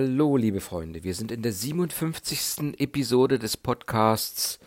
Hallo, 0.00 0.36
liebe 0.36 0.60
Freunde, 0.60 1.02
wir 1.02 1.12
sind 1.12 1.32
in 1.32 1.42
der 1.42 1.50
57. 1.50 2.78
Episode 2.78 3.40
des 3.40 3.56
Podcasts 3.56 4.60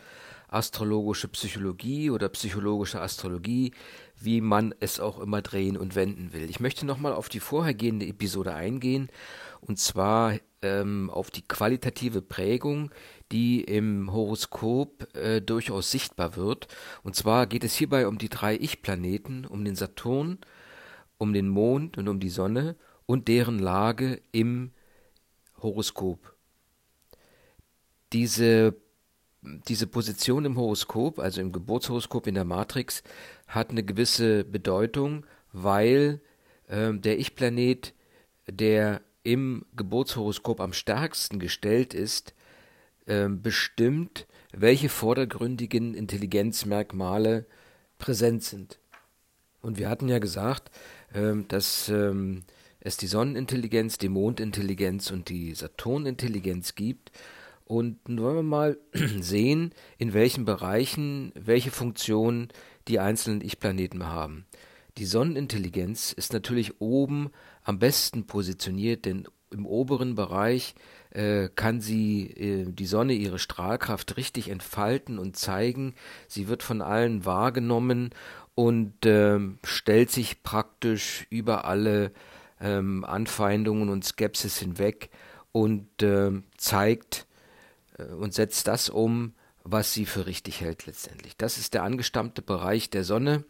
Astrologische 0.50 1.30
Psychologie 1.30 2.10
oder 2.10 2.28
Psychologische 2.28 3.00
Astrologie, 3.00 3.72
wie 4.20 4.42
man 4.42 4.76
es 4.82 5.00
auch 5.00 5.22
immer 5.22 5.42
drehen 5.42 5.78
und 5.78 5.96
wenden 5.96 6.34
will. 6.34 6.50
Ich 6.50 6.60
möchte 6.60 6.86
nochmal 6.86 7.14
auf 7.14 7.30
die 7.30 7.40
vorhergehende 7.40 8.08
Episode 8.08 8.54
eingehen, 8.54 9.08
und 9.62 9.80
zwar 9.80 10.38
ähm, 10.62 11.10
auf 11.10 11.32
die 11.32 11.48
qualitative 11.48 12.22
Prägung, 12.22 12.92
die 13.32 13.64
im 13.64 14.12
Horoskop 14.12 15.16
äh, 15.16 15.40
durchaus 15.40 15.92
sichtbar 15.92 16.36
wird. 16.36 16.68
Und 17.04 17.16
zwar 17.16 17.48
geht 17.48 17.64
es 17.64 17.74
hierbei 17.74 18.06
um 18.06 18.18
die 18.18 18.28
drei 18.28 18.58
Ich-Planeten, 18.58 19.46
um 19.46 19.64
den 19.64 19.76
Saturn, 19.76 20.40
um 21.18 21.32
den 21.32 21.48
Mond 21.48 21.98
und 21.98 22.10
um 22.10 22.20
die 22.20 22.28
Sonne 22.28 22.76
und 23.06 23.30
deren 23.30 23.60
Lage 23.60 24.22
im 24.34 24.72
Horoskop. 25.62 26.36
Diese, 28.14 28.76
diese 29.42 29.88
Position 29.88 30.46
im 30.46 30.58
Horoskop, 30.58 31.20
also 31.20 31.42
im 31.42 31.52
Geburtshoroskop 31.52 32.28
in 32.28 32.36
der 32.36 32.46
Matrix, 32.46 33.04
hat 33.48 33.70
eine 33.70 33.84
gewisse 33.84 34.44
Bedeutung, 34.44 35.26
weil 35.54 36.22
äh, 36.68 36.94
der 36.94 37.20
Ich-Planet, 37.20 37.94
der 38.48 39.02
im 39.24 39.66
Geburtshoroskop 39.76 40.60
am 40.60 40.74
stärksten 40.74 41.40
gestellt 41.40 41.94
ist, 41.94 42.34
äh, 43.06 43.28
bestimmt, 43.30 44.28
welche 44.52 44.90
vordergründigen 44.90 45.94
Intelligenzmerkmale 45.94 47.46
präsent 47.98 48.44
sind. 48.44 48.80
Und 49.62 49.78
wir 49.78 49.90
hatten 49.90 50.10
ja 50.10 50.20
gesagt, 50.20 50.72
äh, 51.14 51.36
dass 51.48 51.90
ähm, 51.90 52.44
es 52.82 52.98
die 52.98 53.08
Sonnenintelligenz, 53.08 53.98
die 53.98 54.10
Mondintelligenz 54.10 55.12
und 55.12 55.30
die 55.30 55.54
Saturnintelligenz 55.54 56.76
gibt. 56.76 57.12
Und 57.66 58.10
nun 58.10 58.22
wollen 58.22 58.36
wir 58.36 58.44
mal 58.44 58.78
sehen, 59.20 59.74
in 59.98 60.14
welchen 60.14 60.44
Bereichen 60.44 61.32
welche 61.36 61.72
Funktionen 61.72 62.50
die 62.88 63.00
einzelnen 63.00 63.42
Ich-Planeten 63.42 64.06
haben. 64.08 64.46
Die 64.98 65.06
Sonnenintelligenz 65.06 66.12
ist 66.12 66.34
natürlich 66.34 66.82
oben 66.82 67.30
am 67.64 67.80
besten 67.80 68.26
positioniert, 68.26 69.06
denn 69.06 69.28
im 69.52 69.66
oberen 69.66 70.16
Bereich 70.16 70.76
äh, 71.12 71.50
kann 71.56 71.82
sie 71.82 72.28
äh, 72.32 72.66
die 72.72 72.86
Sonne 72.86 73.14
ihre 73.14 73.40
Strahlkraft 73.40 74.18
richtig 74.18 74.50
entfalten 74.50 75.20
und 75.20 75.38
zeigen. 75.38 75.94
Sie 76.28 76.48
wird 76.48 76.64
von 76.64 76.82
allen 76.82 77.26
wahrgenommen 77.26 78.10
und 78.56 79.06
äh, 79.06 79.40
stellt 79.64 80.12
sich 80.12 80.44
praktisch 80.44 81.26
über 81.30 81.66
alle 81.66 82.12
ähm, 82.62 83.04
Anfeindungen 83.04 83.90
und 83.90 84.06
Skepsis 84.06 84.58
hinweg 84.58 85.10
und 85.52 86.02
äh, 86.04 86.32
zeigt 86.58 87.28
äh, 87.98 88.04
und 88.04 88.34
setzt 88.34 88.68
das 88.68 88.90
um, 88.90 89.34
was 89.64 89.94
sie 89.94 90.06
für 90.06 90.26
richtig 90.26 90.62
hält 90.62 90.86
letztendlich. 90.86 91.36
Das 91.38 91.58
ist 91.58 91.74
der 91.74 91.84
angestammte 91.84 92.42
Bereich 92.42 92.90
der 92.90 93.04
Sonne. 93.04 93.44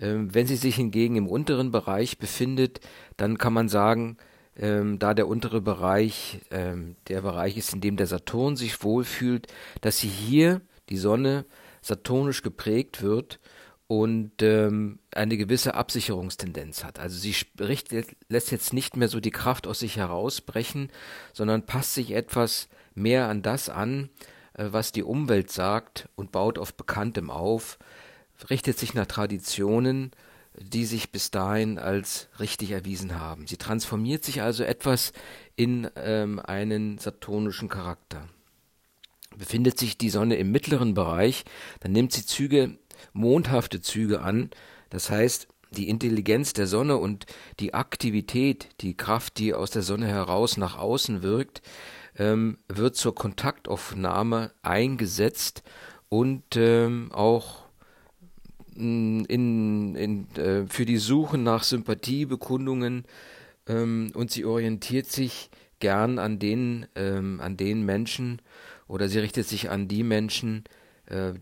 Ähm, 0.00 0.34
wenn 0.34 0.46
sie 0.46 0.56
sich 0.56 0.76
hingegen 0.76 1.16
im 1.16 1.28
unteren 1.28 1.70
Bereich 1.70 2.18
befindet, 2.18 2.80
dann 3.16 3.38
kann 3.38 3.52
man 3.52 3.68
sagen, 3.68 4.16
ähm, 4.58 4.98
da 4.98 5.14
der 5.14 5.28
untere 5.28 5.60
Bereich 5.60 6.40
ähm, 6.50 6.96
der 7.08 7.22
Bereich 7.22 7.56
ist, 7.56 7.74
in 7.74 7.80
dem 7.80 7.96
der 7.96 8.06
Saturn 8.06 8.56
sich 8.56 8.82
wohlfühlt, 8.82 9.46
dass 9.80 9.98
sie 9.98 10.08
hier, 10.08 10.60
die 10.88 10.96
Sonne, 10.96 11.44
saturnisch 11.82 12.42
geprägt 12.42 13.02
wird 13.02 13.38
und 13.88 14.42
ähm, 14.42 14.98
eine 15.12 15.36
gewisse 15.36 15.74
Absicherungstendenz 15.74 16.82
hat. 16.82 16.98
Also 16.98 17.18
sie 17.18 17.34
spricht, 17.34 17.94
lässt 18.28 18.50
jetzt 18.50 18.72
nicht 18.72 18.96
mehr 18.96 19.08
so 19.08 19.20
die 19.20 19.30
Kraft 19.30 19.66
aus 19.66 19.80
sich 19.80 19.96
herausbrechen, 19.96 20.90
sondern 21.32 21.66
passt 21.66 21.94
sich 21.94 22.10
etwas 22.12 22.68
mehr 22.94 23.28
an 23.28 23.42
das 23.42 23.68
an, 23.68 24.10
äh, 24.54 24.66
was 24.70 24.90
die 24.90 25.04
Umwelt 25.04 25.52
sagt 25.52 26.08
und 26.16 26.32
baut 26.32 26.58
auf 26.58 26.74
Bekanntem 26.74 27.30
auf, 27.30 27.78
richtet 28.50 28.78
sich 28.78 28.94
nach 28.94 29.06
Traditionen, 29.06 30.10
die 30.58 30.84
sich 30.84 31.12
bis 31.12 31.30
dahin 31.30 31.78
als 31.78 32.28
richtig 32.40 32.70
erwiesen 32.70 33.20
haben. 33.20 33.46
Sie 33.46 33.58
transformiert 33.58 34.24
sich 34.24 34.42
also 34.42 34.64
etwas 34.64 35.12
in 35.54 35.88
ähm, 35.96 36.40
einen 36.40 36.98
saturnischen 36.98 37.68
Charakter. 37.68 38.26
Befindet 39.36 39.78
sich 39.78 39.98
die 39.98 40.08
Sonne 40.08 40.36
im 40.36 40.50
mittleren 40.50 40.94
Bereich, 40.94 41.44
dann 41.80 41.92
nimmt 41.92 42.12
sie 42.12 42.24
Züge 42.24 42.78
mondhafte 43.12 43.80
Züge 43.80 44.20
an. 44.20 44.50
Das 44.90 45.10
heißt, 45.10 45.48
die 45.70 45.88
Intelligenz 45.88 46.52
der 46.52 46.66
Sonne 46.66 46.96
und 46.96 47.26
die 47.60 47.74
Aktivität, 47.74 48.68
die 48.80 48.96
Kraft, 48.96 49.38
die 49.38 49.54
aus 49.54 49.70
der 49.70 49.82
Sonne 49.82 50.06
heraus 50.06 50.56
nach 50.56 50.78
außen 50.78 51.22
wirkt, 51.22 51.62
ähm, 52.18 52.58
wird 52.68 52.96
zur 52.96 53.14
Kontaktaufnahme 53.14 54.52
eingesetzt 54.62 55.62
und 56.08 56.56
ähm, 56.56 57.10
auch 57.12 57.64
mm, 58.74 59.24
in, 59.28 59.94
in, 59.96 60.36
äh, 60.36 60.66
für 60.66 60.86
die 60.86 60.98
Suche 60.98 61.36
nach 61.36 61.62
Sympathiebekundungen 61.62 63.04
ähm, 63.66 64.12
und 64.14 64.30
sie 64.30 64.44
orientiert 64.44 65.06
sich 65.06 65.50
gern 65.78 66.18
an 66.18 66.38
den, 66.38 66.86
ähm, 66.94 67.40
an 67.40 67.56
den 67.56 67.84
Menschen 67.84 68.40
oder 68.88 69.08
sie 69.08 69.18
richtet 69.18 69.46
sich 69.46 69.68
an 69.68 69.88
die 69.88 70.04
Menschen, 70.04 70.64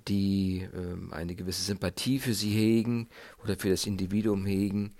die 0.08 0.68
ähm, 0.74 1.12
eine 1.12 1.34
gewisse 1.34 1.62
Sympathie 1.62 2.18
für 2.18 2.34
sie 2.34 2.50
hegen 2.50 3.08
oder 3.42 3.56
für 3.56 3.70
das 3.70 3.86
Individuum 3.86 4.44
hegen 4.44 4.94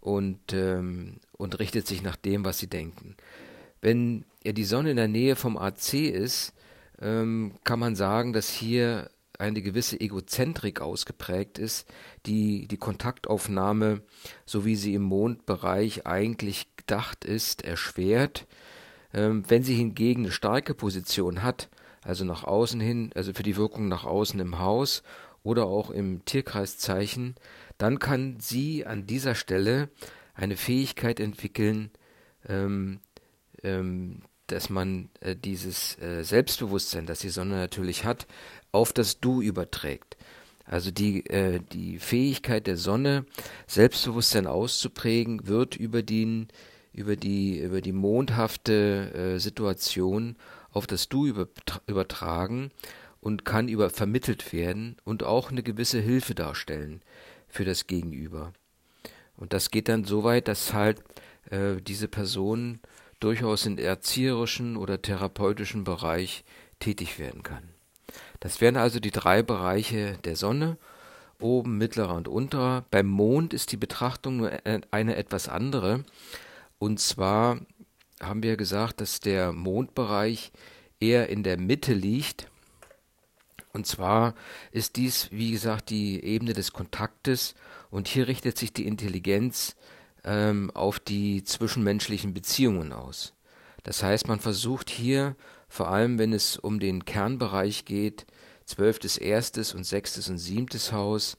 und, 0.00 0.52
ähm, 0.52 1.16
und 1.32 1.58
richtet 1.58 1.86
sich 1.86 2.02
nach 2.02 2.16
dem, 2.16 2.44
was 2.44 2.58
sie 2.58 2.66
denken. 2.66 3.16
Wenn 3.80 4.24
ja 4.44 4.52
die 4.52 4.64
Sonne 4.64 4.90
in 4.90 4.96
der 4.96 5.08
Nähe 5.08 5.36
vom 5.36 5.56
AC 5.56 5.94
ist, 5.94 6.52
ähm, 7.00 7.54
kann 7.64 7.78
man 7.78 7.96
sagen, 7.96 8.32
dass 8.34 8.50
hier 8.50 9.10
eine 9.38 9.62
gewisse 9.62 9.98
Egozentrik 9.98 10.82
ausgeprägt 10.82 11.58
ist, 11.58 11.88
die 12.26 12.68
die 12.68 12.76
Kontaktaufnahme, 12.76 14.02
so 14.44 14.66
wie 14.66 14.76
sie 14.76 14.92
im 14.92 15.02
Mondbereich 15.02 16.06
eigentlich 16.06 16.66
gedacht 16.76 17.24
ist, 17.24 17.64
erschwert. 17.64 18.46
Wenn 19.12 19.62
sie 19.64 19.74
hingegen 19.74 20.24
eine 20.24 20.30
starke 20.30 20.74
Position 20.74 21.42
hat, 21.42 21.70
also 22.02 22.24
nach 22.24 22.44
außen 22.44 22.80
hin, 22.80 23.10
also 23.14 23.32
für 23.32 23.42
die 23.42 23.56
Wirkung 23.56 23.88
nach 23.88 24.04
außen 24.04 24.40
im 24.40 24.58
Haus 24.58 25.02
oder 25.42 25.66
auch 25.66 25.90
im 25.90 26.24
Tierkreiszeichen, 26.24 27.34
dann 27.78 27.98
kann 27.98 28.38
sie 28.40 28.86
an 28.86 29.06
dieser 29.06 29.34
Stelle 29.34 29.88
eine 30.34 30.56
Fähigkeit 30.56 31.20
entwickeln, 31.20 31.90
ähm, 32.48 33.00
ähm, 33.62 34.22
dass 34.46 34.70
man 34.70 35.10
äh, 35.20 35.36
dieses 35.36 35.98
äh, 36.00 36.22
Selbstbewusstsein, 36.22 37.06
das 37.06 37.20
die 37.20 37.28
Sonne 37.28 37.56
natürlich 37.56 38.04
hat, 38.04 38.26
auf 38.72 38.92
das 38.92 39.20
Du 39.20 39.40
überträgt. 39.42 40.16
Also 40.64 40.90
die, 40.90 41.26
äh, 41.26 41.60
die 41.72 41.98
Fähigkeit 41.98 42.66
der 42.66 42.76
Sonne, 42.76 43.26
Selbstbewusstsein 43.66 44.46
auszuprägen, 44.46 45.46
wird 45.46 45.76
über, 45.76 46.02
den, 46.02 46.48
über, 46.92 47.16
die, 47.16 47.58
über 47.58 47.80
die 47.80 47.92
mondhafte 47.92 49.12
äh, 49.14 49.38
Situation 49.38 50.36
auf 50.72 50.86
das 50.86 51.08
Du 51.08 51.26
übertragen 51.86 52.70
und 53.20 53.44
kann 53.44 53.68
über 53.68 53.90
vermittelt 53.90 54.52
werden 54.52 54.96
und 55.04 55.22
auch 55.22 55.50
eine 55.50 55.62
gewisse 55.62 56.00
Hilfe 56.00 56.34
darstellen 56.34 57.02
für 57.48 57.64
das 57.64 57.86
Gegenüber. 57.86 58.52
Und 59.36 59.52
das 59.52 59.70
geht 59.70 59.88
dann 59.88 60.04
so 60.04 60.24
weit, 60.24 60.48
dass 60.48 60.72
halt 60.72 61.02
äh, 61.50 61.76
diese 61.80 62.08
Person 62.08 62.80
durchaus 63.20 63.66
in 63.66 63.78
erzieherischen 63.78 64.76
oder 64.76 65.02
therapeutischen 65.02 65.84
Bereich 65.84 66.44
tätig 66.78 67.18
werden 67.18 67.42
kann. 67.42 67.62
Das 68.40 68.60
wären 68.60 68.76
also 68.76 69.00
die 69.00 69.10
drei 69.10 69.42
Bereiche 69.42 70.18
der 70.24 70.36
Sonne, 70.36 70.78
oben, 71.38 71.78
mittlerer 71.78 72.14
und 72.14 72.28
unterer. 72.28 72.84
Beim 72.90 73.06
Mond 73.06 73.54
ist 73.54 73.72
die 73.72 73.76
Betrachtung 73.76 74.38
nur 74.38 74.52
eine 74.90 75.16
etwas 75.16 75.48
andere. 75.48 76.04
Und 76.78 77.00
zwar 77.00 77.58
haben 78.20 78.42
wir 78.42 78.56
gesagt, 78.56 79.00
dass 79.00 79.20
der 79.20 79.52
Mondbereich 79.52 80.52
eher 81.00 81.28
in 81.28 81.42
der 81.42 81.58
Mitte 81.58 81.94
liegt. 81.94 82.48
Und 83.72 83.86
zwar 83.86 84.34
ist 84.72 84.96
dies, 84.96 85.28
wie 85.30 85.52
gesagt, 85.52 85.90
die 85.90 86.22
Ebene 86.22 86.52
des 86.52 86.72
Kontaktes 86.72 87.54
und 87.90 88.08
hier 88.08 88.28
richtet 88.28 88.58
sich 88.58 88.72
die 88.72 88.86
Intelligenz 88.86 89.76
ähm, 90.24 90.70
auf 90.74 90.98
die 91.00 91.44
zwischenmenschlichen 91.44 92.34
Beziehungen 92.34 92.92
aus. 92.92 93.32
Das 93.82 94.02
heißt, 94.02 94.28
man 94.28 94.40
versucht 94.40 94.90
hier, 94.90 95.36
vor 95.68 95.88
allem 95.88 96.18
wenn 96.18 96.32
es 96.32 96.56
um 96.56 96.80
den 96.80 97.04
Kernbereich 97.04 97.84
geht, 97.84 98.26
zwölftes, 98.66 99.16
erstes 99.16 99.74
und 99.74 99.84
sechstes 99.84 100.28
und 100.28 100.38
siebtes 100.38 100.92
Haus, 100.92 101.38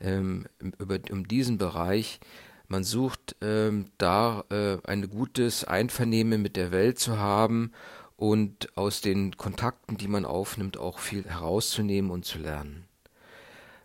ähm, 0.00 0.46
über, 0.78 0.98
um 1.10 1.26
diesen 1.26 1.58
Bereich 1.58 2.20
man 2.68 2.84
sucht 2.84 3.36
ähm, 3.40 3.86
da 3.96 4.44
äh, 4.50 4.78
ein 4.84 5.08
gutes 5.08 5.64
Einvernehmen 5.64 6.40
mit 6.40 6.56
der 6.56 6.70
Welt 6.70 6.98
zu 6.98 7.18
haben 7.18 7.72
und 8.16 8.76
aus 8.76 9.00
den 9.00 9.36
Kontakten, 9.36 9.96
die 9.96 10.08
man 10.08 10.24
aufnimmt, 10.24 10.76
auch 10.76 10.98
viel 10.98 11.24
herauszunehmen 11.24 12.10
und 12.10 12.24
zu 12.24 12.38
lernen. 12.38 12.84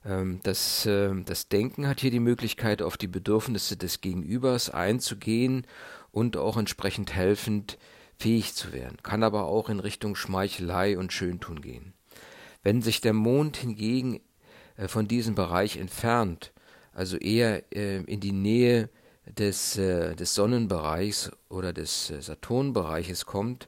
Ähm, 0.06 0.42
das, 0.44 0.86
äh, 0.86 1.14
das 1.24 1.48
Denken 1.48 1.88
hat 1.88 2.02
hier 2.02 2.12
die 2.12 2.20
Möglichkeit, 2.20 2.82
auf 2.82 2.98
die 2.98 3.08
Bedürfnisse 3.08 3.78
des 3.78 4.02
Gegenübers 4.02 4.70
einzugehen 4.70 5.66
und 6.12 6.36
auch 6.36 6.58
entsprechend 6.58 7.14
helfend 7.14 7.78
fähig 8.18 8.54
zu 8.54 8.74
werden, 8.74 8.98
kann 9.02 9.24
aber 9.24 9.46
auch 9.46 9.70
in 9.70 9.80
Richtung 9.80 10.16
Schmeichelei 10.16 10.98
und 10.98 11.14
Schöntun 11.14 11.62
gehen. 11.62 11.94
Wenn 12.64 12.82
sich 12.82 13.02
der 13.02 13.14
Mond 13.14 13.58
hingegen 13.58 14.20
äh, 14.78 14.88
von 14.88 15.08
diesem 15.08 15.36
Bereich 15.36 15.78
entfernt, 15.78 16.54
also 16.94 17.18
eher 17.18 17.64
äh, 17.76 17.98
in 18.04 18.20
die 18.20 18.32
Nähe 18.32 18.90
des, 19.26 19.78
äh, 19.78 20.16
des 20.16 20.34
Sonnenbereichs 20.36 21.32
oder 21.50 21.74
des 21.74 22.10
äh, 22.10 22.22
Saturnbereiches 22.22 23.26
kommt, 23.26 23.68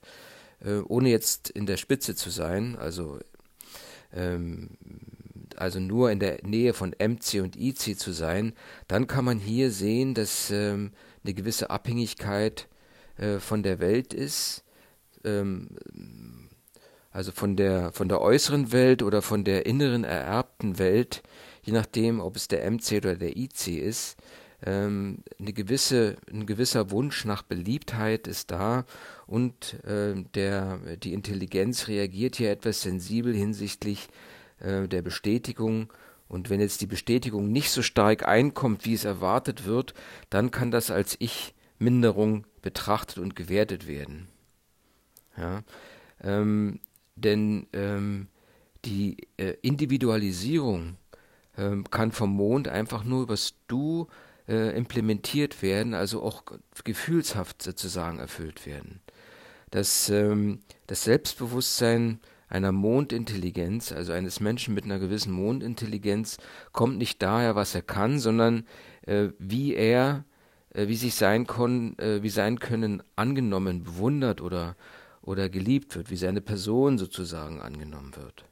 äh, 0.63 0.77
ohne 0.87 1.09
jetzt 1.09 1.49
in 1.49 1.65
der 1.65 1.77
Spitze 1.77 2.15
zu 2.15 2.29
sein, 2.29 2.75
also, 2.75 3.19
ähm, 4.13 4.71
also 5.55 5.79
nur 5.79 6.11
in 6.11 6.19
der 6.19 6.39
Nähe 6.43 6.73
von 6.73 6.93
MC 6.97 7.41
und 7.41 7.55
IC 7.55 7.97
zu 7.97 8.11
sein, 8.11 8.53
dann 8.87 9.07
kann 9.07 9.25
man 9.25 9.39
hier 9.39 9.71
sehen, 9.71 10.13
dass 10.13 10.51
ähm, 10.51 10.91
eine 11.23 11.33
gewisse 11.33 11.69
Abhängigkeit 11.69 12.67
äh, 13.17 13.39
von 13.39 13.63
der 13.63 13.79
Welt 13.79 14.13
ist, 14.13 14.63
ähm, 15.23 15.69
also 17.11 17.31
von 17.31 17.55
der, 17.55 17.93
von 17.93 18.09
der 18.09 18.19
äußeren 18.19 18.73
Welt 18.73 19.01
oder 19.01 19.21
von 19.21 19.45
der 19.45 19.65
inneren 19.65 20.03
ererbten 20.03 20.77
Welt, 20.79 21.23
je 21.65 21.73
nachdem, 21.73 22.19
ob 22.19 22.35
es 22.35 22.47
der 22.47 22.69
MC 22.69 22.97
oder 22.97 23.15
der 23.15 23.35
IC 23.35 23.67
ist, 23.67 24.17
ähm, 24.63 25.19
eine 25.39 25.51
gewisse, 25.51 26.15
ein 26.31 26.45
gewisser 26.45 26.91
Wunsch 26.91 27.25
nach 27.25 27.41
Beliebtheit 27.41 28.27
ist 28.27 28.51
da 28.51 28.85
und 29.27 29.83
äh, 29.83 30.13
der, 30.35 30.77
die 30.97 31.13
Intelligenz 31.13 31.87
reagiert 31.87 32.35
hier 32.37 32.51
etwas 32.51 32.83
sensibel 32.83 33.33
hinsichtlich 33.33 34.07
äh, 34.59 34.87
der 34.87 35.01
Bestätigung. 35.01 35.91
Und 36.27 36.49
wenn 36.49 36.59
jetzt 36.59 36.81
die 36.81 36.87
Bestätigung 36.87 37.51
nicht 37.51 37.69
so 37.69 37.81
stark 37.81 38.27
einkommt, 38.27 38.85
wie 38.85 38.93
es 38.93 39.05
erwartet 39.05 39.65
wird, 39.65 39.93
dann 40.29 40.51
kann 40.51 40.71
das 40.71 40.89
als 40.89 41.15
Ich-Minderung 41.19 42.45
betrachtet 42.61 43.19
und 43.19 43.35
gewertet 43.35 43.87
werden. 43.87 44.27
Ja, 45.37 45.63
ähm, 46.23 46.79
denn 47.15 47.67
ähm, 47.73 48.27
die 48.85 49.17
äh, 49.37 49.55
Individualisierung 49.61 50.97
kann 51.89 52.11
vom 52.11 52.31
Mond 52.31 52.67
einfach 52.67 53.03
nur 53.03 53.23
übers 53.23 53.55
Du 53.67 54.07
äh, 54.47 54.75
implementiert 54.77 55.61
werden, 55.61 55.93
also 55.93 56.21
auch 56.21 56.43
gefühlshaft 56.83 57.61
sozusagen 57.61 58.19
erfüllt 58.19 58.65
werden. 58.65 59.01
Das, 59.71 60.09
ähm, 60.09 60.59
das 60.87 61.03
Selbstbewusstsein 61.03 62.19
einer 62.47 62.71
Mondintelligenz, 62.71 63.91
also 63.91 64.13
eines 64.13 64.39
Menschen 64.39 64.73
mit 64.73 64.85
einer 64.85 64.99
gewissen 64.99 65.33
Mondintelligenz, 65.33 66.37
kommt 66.71 66.97
nicht 66.97 67.21
daher, 67.21 67.55
was 67.55 67.73
er 67.73 67.81
kann, 67.81 68.19
sondern 68.19 68.65
äh, 69.01 69.29
wie 69.39 69.73
er, 69.73 70.25
äh, 70.73 70.87
wie 70.87 70.95
sich 70.95 71.15
sein, 71.15 71.47
kon, 71.47 71.97
äh, 71.97 72.21
wie 72.21 72.29
sein 72.29 72.59
Können 72.59 73.01
angenommen, 73.15 73.83
bewundert 73.83 74.41
oder, 74.41 74.75
oder 75.21 75.49
geliebt 75.49 75.95
wird, 75.95 76.11
wie 76.11 76.17
seine 76.17 76.41
Person 76.41 76.97
sozusagen 76.97 77.61
angenommen 77.61 78.15
wird. 78.15 78.45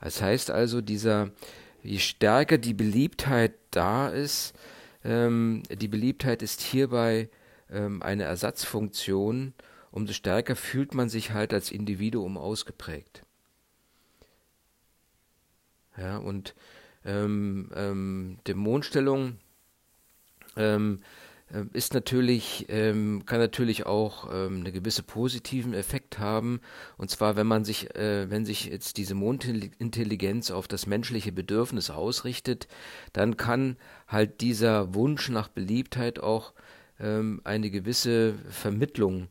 Das 0.00 0.20
heißt 0.20 0.50
also, 0.50 0.80
dieser, 0.80 1.30
je 1.82 1.98
stärker 1.98 2.58
die 2.58 2.74
Beliebtheit 2.74 3.54
da 3.70 4.08
ist, 4.08 4.54
ähm, 5.04 5.62
die 5.70 5.88
Beliebtheit 5.88 6.42
ist 6.42 6.60
hierbei 6.60 7.28
ähm, 7.70 8.02
eine 8.02 8.24
Ersatzfunktion, 8.24 9.54
umso 9.90 10.12
stärker 10.12 10.56
fühlt 10.56 10.94
man 10.94 11.08
sich 11.08 11.32
halt 11.32 11.52
als 11.52 11.70
Individuum 11.70 12.36
ausgeprägt. 12.36 13.22
Ja, 15.96 16.18
und 16.18 16.54
ähm, 17.04 17.70
ähm, 17.74 18.38
Dämonstellung 18.46 19.38
ähm, 20.56 21.00
äh, 21.02 21.27
ist 21.72 21.94
natürlich, 21.94 22.66
ähm, 22.68 23.24
kann 23.24 23.38
natürlich 23.38 23.86
auch 23.86 24.28
ähm, 24.32 24.60
eine 24.60 24.72
gewisse 24.72 25.02
positiven 25.02 25.72
Effekt 25.72 26.18
haben. 26.18 26.60
Und 26.98 27.10
zwar, 27.10 27.36
wenn 27.36 27.46
man 27.46 27.64
sich, 27.64 27.94
äh, 27.96 28.30
wenn 28.30 28.44
sich 28.44 28.66
jetzt 28.66 28.98
diese 28.98 29.14
Mondintelligenz 29.14 30.50
auf 30.50 30.68
das 30.68 30.86
menschliche 30.86 31.32
Bedürfnis 31.32 31.90
ausrichtet, 31.90 32.68
dann 33.14 33.36
kann 33.38 33.76
halt 34.06 34.42
dieser 34.42 34.94
Wunsch 34.94 35.30
nach 35.30 35.48
Beliebtheit 35.48 36.20
auch 36.20 36.52
ähm, 37.00 37.40
eine 37.44 37.70
gewisse 37.70 38.34
Vermittlung 38.50 39.28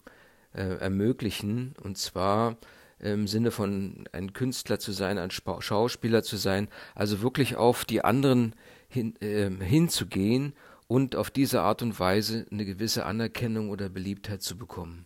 äh, 0.53 0.77
ermöglichen. 0.79 1.75
Und 1.83 1.99
zwar 1.99 2.57
im 2.99 3.27
Sinne 3.27 3.51
von 3.51 4.05
ein 4.11 4.33
Künstler 4.33 4.79
zu 4.79 4.91
sein, 4.91 5.19
ein 5.19 5.29
Schauspieler 5.29 6.23
zu 6.23 6.35
sein, 6.35 6.67
also 6.95 7.21
wirklich 7.21 7.55
auf 7.55 7.85
die 7.85 8.03
anderen 8.03 8.55
hin, 8.89 9.15
äh, 9.21 9.51
hinzugehen 9.63 10.53
und 10.87 11.15
auf 11.15 11.29
diese 11.29 11.61
Art 11.61 11.81
und 11.81 11.99
Weise 11.99 12.45
eine 12.51 12.65
gewisse 12.65 13.05
Anerkennung 13.05 13.69
oder 13.69 13.89
Beliebtheit 13.89 14.41
zu 14.41 14.57
bekommen. 14.57 15.05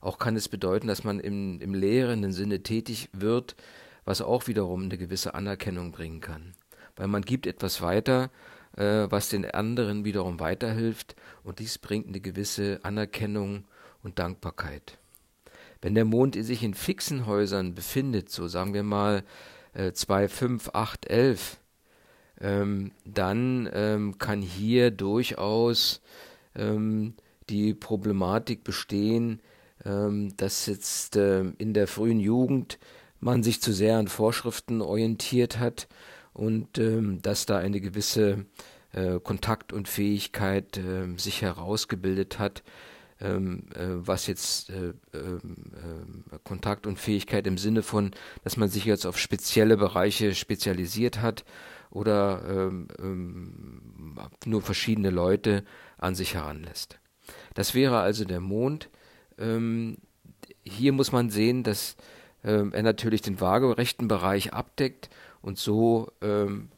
Auch 0.00 0.18
kann 0.18 0.36
es 0.36 0.48
bedeuten, 0.48 0.86
dass 0.86 1.02
man 1.02 1.18
im, 1.18 1.60
im 1.60 1.74
lehrenden 1.74 2.32
Sinne 2.32 2.62
tätig 2.62 3.08
wird, 3.12 3.56
was 4.04 4.20
auch 4.20 4.46
wiederum 4.46 4.84
eine 4.84 4.98
gewisse 4.98 5.34
Anerkennung 5.34 5.92
bringen 5.92 6.20
kann. 6.20 6.52
Weil 6.96 7.08
man 7.08 7.22
gibt 7.22 7.46
etwas 7.46 7.80
weiter, 7.80 8.30
äh, 8.76 9.06
was 9.08 9.30
den 9.30 9.50
anderen 9.50 10.04
wiederum 10.04 10.40
weiterhilft 10.40 11.16
und 11.42 11.58
dies 11.58 11.78
bringt 11.78 12.08
eine 12.08 12.20
gewisse 12.20 12.80
Anerkennung 12.82 13.64
und 14.02 14.18
Dankbarkeit. 14.18 14.98
Wenn 15.80 15.94
der 15.94 16.04
Mond 16.04 16.36
sich 16.36 16.62
in 16.62 16.74
fixen 16.74 17.26
Häusern 17.26 17.74
befindet, 17.74 18.30
so 18.30 18.46
sagen 18.46 18.74
wir 18.74 18.82
mal 18.82 19.24
äh, 19.72 19.92
2, 19.92 20.28
5, 20.28 20.70
8, 20.72 21.06
11, 21.10 21.58
ähm, 22.40 22.92
dann 23.04 23.68
ähm, 23.72 24.18
kann 24.18 24.42
hier 24.42 24.90
durchaus 24.90 26.00
ähm, 26.54 27.14
die 27.48 27.74
Problematik 27.74 28.64
bestehen, 28.64 29.40
ähm, 29.84 30.36
dass 30.36 30.66
jetzt 30.66 31.16
äh, 31.16 31.44
in 31.58 31.74
der 31.74 31.86
frühen 31.86 32.20
Jugend 32.20 32.78
man 33.20 33.42
sich 33.42 33.60
zu 33.60 33.72
sehr 33.72 33.98
an 33.98 34.08
Vorschriften 34.08 34.80
orientiert 34.80 35.58
hat 35.58 35.88
und 36.32 36.78
ähm, 36.78 37.22
dass 37.22 37.46
da 37.46 37.58
eine 37.58 37.80
gewisse 37.80 38.46
äh, 38.92 39.18
Kontakt 39.20 39.72
und 39.72 39.88
Fähigkeit 39.88 40.76
äh, 40.76 41.16
sich 41.16 41.42
herausgebildet 41.42 42.38
hat, 42.38 42.62
ähm, 43.20 43.64
äh, 43.74 43.86
was 43.86 44.26
jetzt 44.26 44.70
äh, 44.70 44.88
äh, 45.16 45.40
Kontakt 46.42 46.86
und 46.86 46.98
Fähigkeit 46.98 47.46
im 47.46 47.58
Sinne 47.58 47.82
von, 47.82 48.10
dass 48.42 48.56
man 48.56 48.68
sich 48.68 48.84
jetzt 48.84 49.06
auf 49.06 49.18
spezielle 49.18 49.76
Bereiche 49.76 50.34
spezialisiert 50.34 51.22
hat 51.22 51.44
oder 51.94 52.42
ähm, 52.46 52.88
ähm, 52.98 54.18
nur 54.44 54.60
verschiedene 54.60 55.10
Leute 55.10 55.64
an 55.96 56.14
sich 56.14 56.34
heranlässt. 56.34 56.98
Das 57.54 57.72
wäre 57.72 58.00
also 58.00 58.24
der 58.24 58.40
Mond. 58.40 58.90
Ähm, 59.38 59.98
hier 60.64 60.92
muss 60.92 61.12
man 61.12 61.30
sehen, 61.30 61.62
dass 61.62 61.96
ähm, 62.42 62.72
er 62.74 62.82
natürlich 62.82 63.22
den 63.22 63.40
waagerechten 63.40 64.08
Bereich 64.08 64.52
abdeckt 64.52 65.08
und 65.40 65.56
so 65.56 66.10
ähm, 66.20 66.68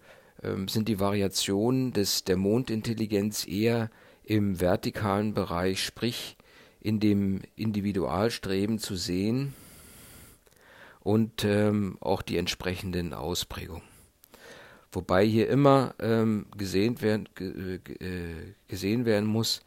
ähm, 0.42 0.68
sind 0.68 0.86
die 0.86 1.00
Variationen 1.00 1.92
des, 1.92 2.24
der 2.24 2.36
Mondintelligenz 2.36 3.48
eher 3.48 3.90
im 4.22 4.60
vertikalen 4.60 5.32
Bereich, 5.32 5.82
sprich 5.82 6.36
in 6.80 7.00
dem 7.00 7.40
Individualstreben 7.56 8.78
zu 8.78 8.96
sehen 8.96 9.54
und 11.00 11.46
auch 12.00 12.22
die 12.22 12.36
entsprechenden 12.36 13.14
Ausprägungen. 13.14 13.95
Wobei 14.96 15.26
hier 15.26 15.50
immer 15.50 15.94
ähm, 15.98 16.46
gesehen, 16.56 17.02
werden, 17.02 17.28
äh, 17.38 17.80
gesehen 18.66 19.04
werden 19.04 19.26
muss, 19.28 19.60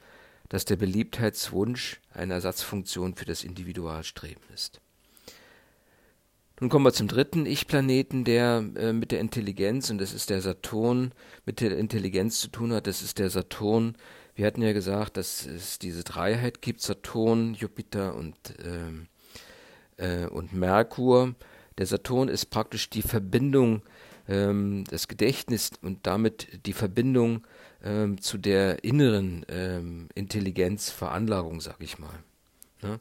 dass 0.50 0.65
der 0.65 0.75
Beliebtheitswunsch 0.75 2.01
eine 2.12 2.33
Ersatzfunktion 2.33 3.13
für 3.13 3.25
das 3.25 3.43
Individualstreben 3.43 4.41
ist. 4.55 4.81
Nun 6.59 6.71
kommen 6.71 6.83
wir 6.83 6.93
zum 6.93 7.07
dritten 7.07 7.45
Ich-Planeten, 7.45 8.24
der 8.24 8.65
äh, 8.75 8.91
mit 8.91 9.12
der 9.12 9.19
Intelligenz, 9.19 9.91
und 9.91 10.00
das 10.00 10.13
ist 10.13 10.31
der 10.31 10.41
Saturn, 10.41 11.12
mit 11.45 11.62
der 11.62 11.77
Intelligenz 11.77 12.39
zu 12.39 12.48
tun 12.48 12.74
hat. 12.74 12.88
Das 12.88 13.03
ist 13.03 13.19
der 13.19 13.29
Saturn. 13.29 13.95
Wir 14.33 14.48
hatten 14.48 14.63
ja 14.63 14.74
gesagt, 14.74 15.15
dass 15.15 15.45
es 15.45 15.77
diese 15.77 16.03
Dreiheit 16.03 16.63
gibt, 16.63 16.81
Saturn, 16.81 17.53
Jupiter 17.53 18.15
und, 18.15 18.36
ähm, 18.65 19.05
äh, 19.98 20.25
und 20.25 20.53
Merkur. 20.53 21.36
Der 21.77 21.86
Saturn 21.86 22.29
ist 22.29 22.48
praktisch 22.48 22.89
die 22.89 23.03
Verbindung 23.03 23.83
ähm, 24.29 24.86
das 24.89 25.07
Gedächtnis 25.07 25.71
und 25.81 26.05
damit 26.07 26.65
die 26.65 26.74
Verbindung 26.74 27.45
ähm, 27.83 28.21
zu 28.21 28.38
der 28.38 28.83
inneren 28.83 29.45
ähm, 29.50 30.07
Intelligenz, 30.15 30.89
Veranlagung, 30.89 31.59
sag 31.59 31.77
ich 31.79 32.00
mal. 32.00 32.24
Ne? 32.81 33.00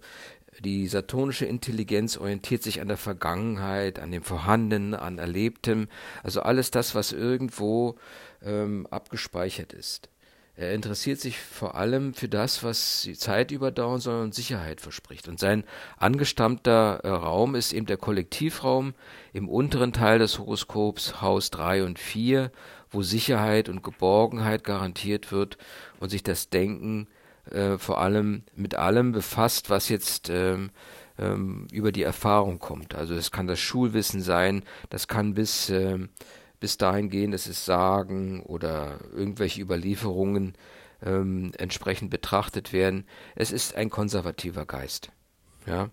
Die 0.61 0.89
saturnische 0.89 1.45
Intelligenz 1.45 2.17
orientiert 2.17 2.65
sich 2.65 2.81
an 2.81 2.89
der 2.89 2.97
Vergangenheit, 2.97 4.01
an 4.01 4.11
dem 4.11 4.25
Vorhandenen, 4.25 4.95
an 4.95 5.19
Erlebtem, 5.19 5.87
also 6.25 6.41
alles 6.41 6.73
das, 6.73 6.97
was 6.97 7.13
irgendwo 7.13 7.97
ähm, 8.43 8.87
abgespeichert 8.91 9.73
ist. 9.73 10.09
Er 10.59 10.75
interessiert 10.75 11.21
sich 11.21 11.39
vor 11.39 11.77
allem 11.77 12.15
für 12.15 12.29
das, 12.29 12.65
was 12.65 13.03
die 13.03 13.17
Zeit 13.17 13.53
überdauern 13.53 14.01
soll 14.01 14.25
und 14.25 14.35
Sicherheit 14.35 14.81
verspricht. 14.81 15.29
Und 15.29 15.39
sein 15.39 15.63
angestammter 15.99 16.99
äh, 17.05 17.09
Raum 17.11 17.55
ist 17.55 17.73
eben 17.73 17.87
der 17.87 17.97
Kollektivraum 17.97 18.95
im 19.33 19.49
unteren 19.49 19.93
Teil 19.93 20.19
des 20.19 20.41
Horoskops, 20.41 21.23
Haus 21.23 21.53
3 21.53 21.85
und 21.85 22.01
4, 22.01 22.51
wo 22.91 23.03
Sicherheit 23.03 23.69
und 23.69 23.85
Geborgenheit 23.85 24.65
garantiert 24.65 25.31
wird 25.31 25.59
und 26.01 26.09
sich 26.09 26.25
das 26.25 26.51
Denken 26.51 27.07
äh, 27.53 27.79
vor 27.79 28.01
allem 28.01 28.43
mit 28.57 28.75
allem 28.75 29.13
befasst, 29.13 29.71
was 29.71 29.89
jetzt 29.89 30.29
ähm, 30.29 30.71
ähm, 31.21 31.69
über 31.71 31.93
die 31.93 32.03
Erfahrung 32.03 32.59
kommt. 32.59 32.97
Also 32.97 33.15
es 33.15 33.31
kann 33.31 33.47
das 33.47 33.61
Schulwissen 33.61 34.21
sein, 34.23 34.65
das 34.91 35.07
kann 35.07 35.35
bis, 35.35 35.71
äh, 35.71 36.01
bis 36.61 36.77
dahin 36.79 37.11
gehen, 37.11 37.31
dass 37.31 37.47
es 37.47 37.65
Sagen 37.65 38.41
oder 38.43 38.99
irgendwelche 39.13 39.61
Überlieferungen 39.61 40.55
ähm, 41.05 41.53
entsprechend 41.59 42.11
betrachtet 42.11 42.73
werden. 42.73 43.05
Es 43.37 43.53
ist 43.53 43.75
ein 43.75 43.91
konservativer 43.91 44.67
Geist. 44.67 45.11
Ja. 45.67 45.91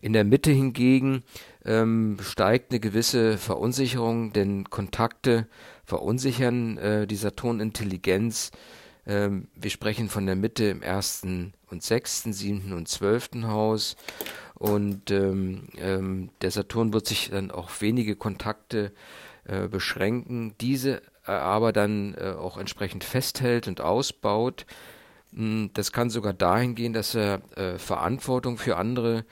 In 0.00 0.14
der 0.14 0.24
Mitte 0.24 0.50
hingegen 0.50 1.22
ähm, 1.64 2.16
steigt 2.22 2.70
eine 2.70 2.80
gewisse 2.80 3.36
Verunsicherung, 3.36 4.32
denn 4.32 4.70
Kontakte 4.70 5.46
verunsichern 5.84 6.78
äh, 6.78 7.06
die 7.06 7.16
Saturnintelligenz. 7.16 8.52
Ähm, 9.06 9.48
wir 9.54 9.70
sprechen 9.70 10.08
von 10.08 10.24
der 10.24 10.36
Mitte 10.36 10.64
im 10.64 10.82
ersten 10.82 11.52
und 11.70 11.82
sechsten, 11.82 12.32
siebten 12.32 12.72
und 12.72 12.88
zwölften 12.88 13.48
Haus. 13.48 13.96
Und 14.54 15.10
ähm, 15.10 15.68
ähm, 15.76 16.30
der 16.40 16.50
Saturn 16.50 16.92
wird 16.94 17.06
sich 17.06 17.28
dann 17.30 17.50
auf 17.50 17.82
wenige 17.82 18.16
Kontakte 18.16 18.86
äh, 18.86 18.90
beschränken, 19.70 20.54
diese 20.60 21.00
äh, 21.28 21.32
aber 21.32 21.72
dann 21.72 22.14
äh, 22.14 22.32
auch 22.32 22.56
entsprechend 22.56 23.04
festhält 23.04 23.68
und 23.68 23.80
ausbaut. 23.80 24.66
Hm, 25.32 25.70
das 25.74 25.92
kann 25.92 26.10
sogar 26.10 26.32
dahin 26.32 26.74
gehen, 26.74 26.94
dass 26.94 27.14
er 27.14 27.42
äh, 27.56 27.78
Verantwortung 27.78 28.56
für 28.56 28.76
andere 28.76 29.24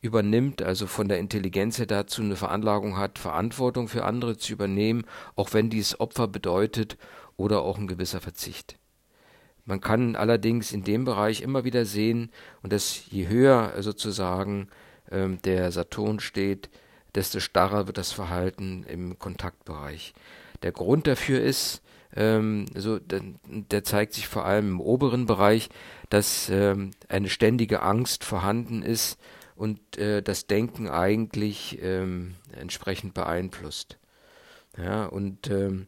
übernimmt, 0.00 0.62
also 0.62 0.86
von 0.86 1.08
der 1.08 1.18
Intelligenz 1.18 1.78
her 1.78 1.86
dazu 1.86 2.22
eine 2.22 2.36
Veranlagung 2.36 2.96
hat, 2.96 3.18
Verantwortung 3.18 3.88
für 3.88 4.04
andere 4.04 4.38
zu 4.38 4.52
übernehmen, 4.52 5.04
auch 5.36 5.52
wenn 5.52 5.68
dies 5.68 5.98
Opfer 6.00 6.26
bedeutet 6.26 6.96
oder 7.36 7.62
auch 7.62 7.76
ein 7.76 7.88
gewisser 7.88 8.20
Verzicht. 8.20 8.78
Man 9.66 9.80
kann 9.80 10.16
allerdings 10.16 10.72
in 10.72 10.84
dem 10.84 11.04
Bereich 11.04 11.42
immer 11.42 11.64
wieder 11.64 11.84
sehen, 11.84 12.30
und 12.62 12.72
dass 12.72 13.10
je 13.10 13.28
höher 13.28 13.74
sozusagen 13.80 14.68
ähm, 15.10 15.42
der 15.42 15.70
Saturn 15.70 16.18
steht, 16.18 16.70
desto 17.14 17.40
starrer 17.40 17.86
wird 17.86 17.98
das 17.98 18.12
Verhalten 18.12 18.84
im 18.84 19.18
Kontaktbereich. 19.18 20.14
Der 20.62 20.72
Grund 20.72 21.06
dafür 21.06 21.40
ist, 21.40 21.82
ähm, 22.14 22.66
so, 22.74 22.98
der, 22.98 23.22
der, 23.46 23.84
zeigt 23.84 24.14
sich 24.14 24.26
vor 24.26 24.44
allem 24.44 24.68
im 24.68 24.80
oberen 24.80 25.26
Bereich, 25.26 25.68
dass 26.08 26.48
ähm, 26.48 26.90
eine 27.08 27.28
ständige 27.28 27.82
Angst 27.82 28.24
vorhanden 28.24 28.82
ist 28.82 29.18
und 29.54 29.96
äh, 29.96 30.22
das 30.22 30.46
Denken 30.46 30.88
eigentlich 30.88 31.78
ähm, 31.82 32.34
entsprechend 32.58 33.14
beeinflusst. 33.14 33.98
Ja, 34.76 35.06
und 35.06 35.50
ähm, 35.50 35.86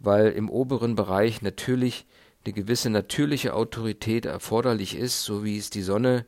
weil 0.00 0.32
im 0.32 0.50
oberen 0.50 0.96
Bereich 0.96 1.40
natürlich 1.40 2.06
eine 2.44 2.52
gewisse 2.52 2.90
natürliche 2.90 3.54
Autorität 3.54 4.26
erforderlich 4.26 4.96
ist, 4.96 5.22
so 5.22 5.44
wie 5.44 5.56
es 5.56 5.70
die 5.70 5.82
Sonne, 5.82 6.26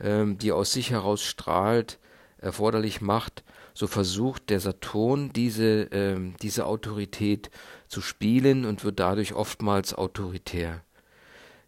ähm, 0.00 0.38
die 0.38 0.52
aus 0.52 0.72
sich 0.72 0.90
heraus 0.90 1.22
strahlt, 1.22 1.98
erforderlich 2.38 3.00
macht, 3.00 3.42
so 3.76 3.86
versucht 3.86 4.48
der 4.48 4.58
Saturn 4.58 5.30
diese, 5.34 5.88
ähm, 5.92 6.34
diese 6.40 6.64
Autorität 6.64 7.50
zu 7.88 8.00
spielen 8.00 8.64
und 8.64 8.84
wird 8.84 8.98
dadurch 8.98 9.34
oftmals 9.34 9.92
autoritär. 9.92 10.80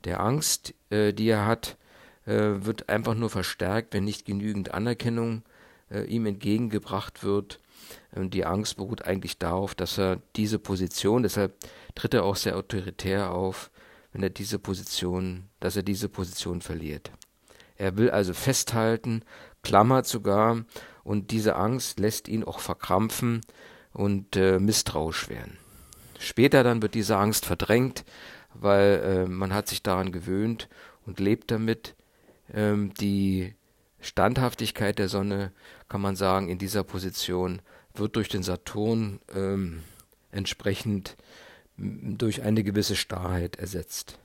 Der 0.04 0.20
Angst, 0.20 0.72
äh, 0.88 1.12
die 1.12 1.28
er 1.28 1.44
hat, 1.44 1.76
äh, 2.24 2.64
wird 2.64 2.88
einfach 2.88 3.14
nur 3.14 3.28
verstärkt, 3.28 3.92
wenn 3.92 4.04
nicht 4.04 4.24
genügend 4.24 4.72
Anerkennung 4.72 5.42
äh, 5.90 6.04
ihm 6.04 6.24
entgegengebracht 6.24 7.24
wird. 7.24 7.60
Und 8.12 8.32
die 8.32 8.46
Angst 8.46 8.78
beruht 8.78 9.04
eigentlich 9.04 9.36
darauf, 9.36 9.74
dass 9.74 9.98
er 9.98 10.22
diese 10.34 10.58
Position, 10.58 11.22
deshalb 11.22 11.56
tritt 11.94 12.14
er 12.14 12.24
auch 12.24 12.36
sehr 12.36 12.56
autoritär 12.56 13.32
auf, 13.32 13.70
wenn 14.14 14.22
er 14.22 14.30
diese 14.30 14.58
Position, 14.58 15.50
dass 15.60 15.76
er 15.76 15.82
diese 15.82 16.08
Position 16.08 16.62
verliert. 16.62 17.10
Er 17.76 17.98
will 17.98 18.10
also 18.10 18.32
festhalten, 18.32 19.22
klammert 19.62 20.06
sogar, 20.06 20.64
und 21.08 21.30
diese 21.30 21.56
Angst 21.56 21.98
lässt 21.98 22.28
ihn 22.28 22.44
auch 22.44 22.60
verkrampfen 22.60 23.40
und 23.94 24.36
äh, 24.36 24.58
misstrauisch 24.58 25.30
werden. 25.30 25.56
Später 26.18 26.62
dann 26.62 26.82
wird 26.82 26.92
diese 26.92 27.16
Angst 27.16 27.46
verdrängt, 27.46 28.04
weil 28.52 29.00
äh, 29.02 29.26
man 29.26 29.54
hat 29.54 29.68
sich 29.68 29.82
daran 29.82 30.12
gewöhnt 30.12 30.68
und 31.06 31.18
lebt 31.18 31.50
damit. 31.50 31.94
Ähm, 32.52 32.92
die 33.00 33.54
Standhaftigkeit 34.00 34.98
der 34.98 35.08
Sonne, 35.08 35.50
kann 35.88 36.02
man 36.02 36.14
sagen, 36.14 36.50
in 36.50 36.58
dieser 36.58 36.84
Position 36.84 37.62
wird 37.94 38.14
durch 38.16 38.28
den 38.28 38.42
Saturn 38.42 39.18
ähm, 39.34 39.80
entsprechend 40.30 41.16
durch 41.78 42.42
eine 42.42 42.62
gewisse 42.62 42.96
Starrheit 42.96 43.56
ersetzt. 43.56 44.18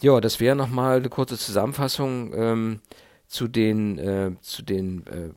Ja, 0.00 0.20
das 0.20 0.40
wäre 0.40 0.56
nochmal 0.56 0.96
eine 0.96 1.08
kurze 1.08 1.38
Zusammenfassung 1.38 2.34
ähm, 2.34 2.80
zu 3.32 3.48
den, 3.48 3.98
äh, 3.98 4.32
den 4.60 5.06
äh, 5.06 5.30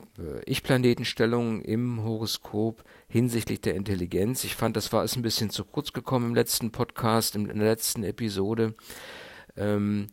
Ich-Planetenstellungen 0.45 1.61
im 1.61 2.03
Horoskop 2.03 2.83
hinsichtlich 3.07 3.61
der 3.61 3.75
Intelligenz. 3.75 4.43
Ich 4.43 4.55
fand, 4.55 4.75
das 4.75 4.91
war 4.91 5.05
es 5.05 5.15
ein 5.15 5.21
bisschen 5.21 5.49
zu 5.49 5.63
kurz 5.63 5.93
gekommen 5.93 6.27
im 6.27 6.35
letzten 6.35 6.71
Podcast, 6.71 7.37
in, 7.37 7.49
in 7.49 7.59
der 7.59 7.69
letzten 7.69 8.03
Episode. 8.03 8.75
Ähm, 9.55 10.07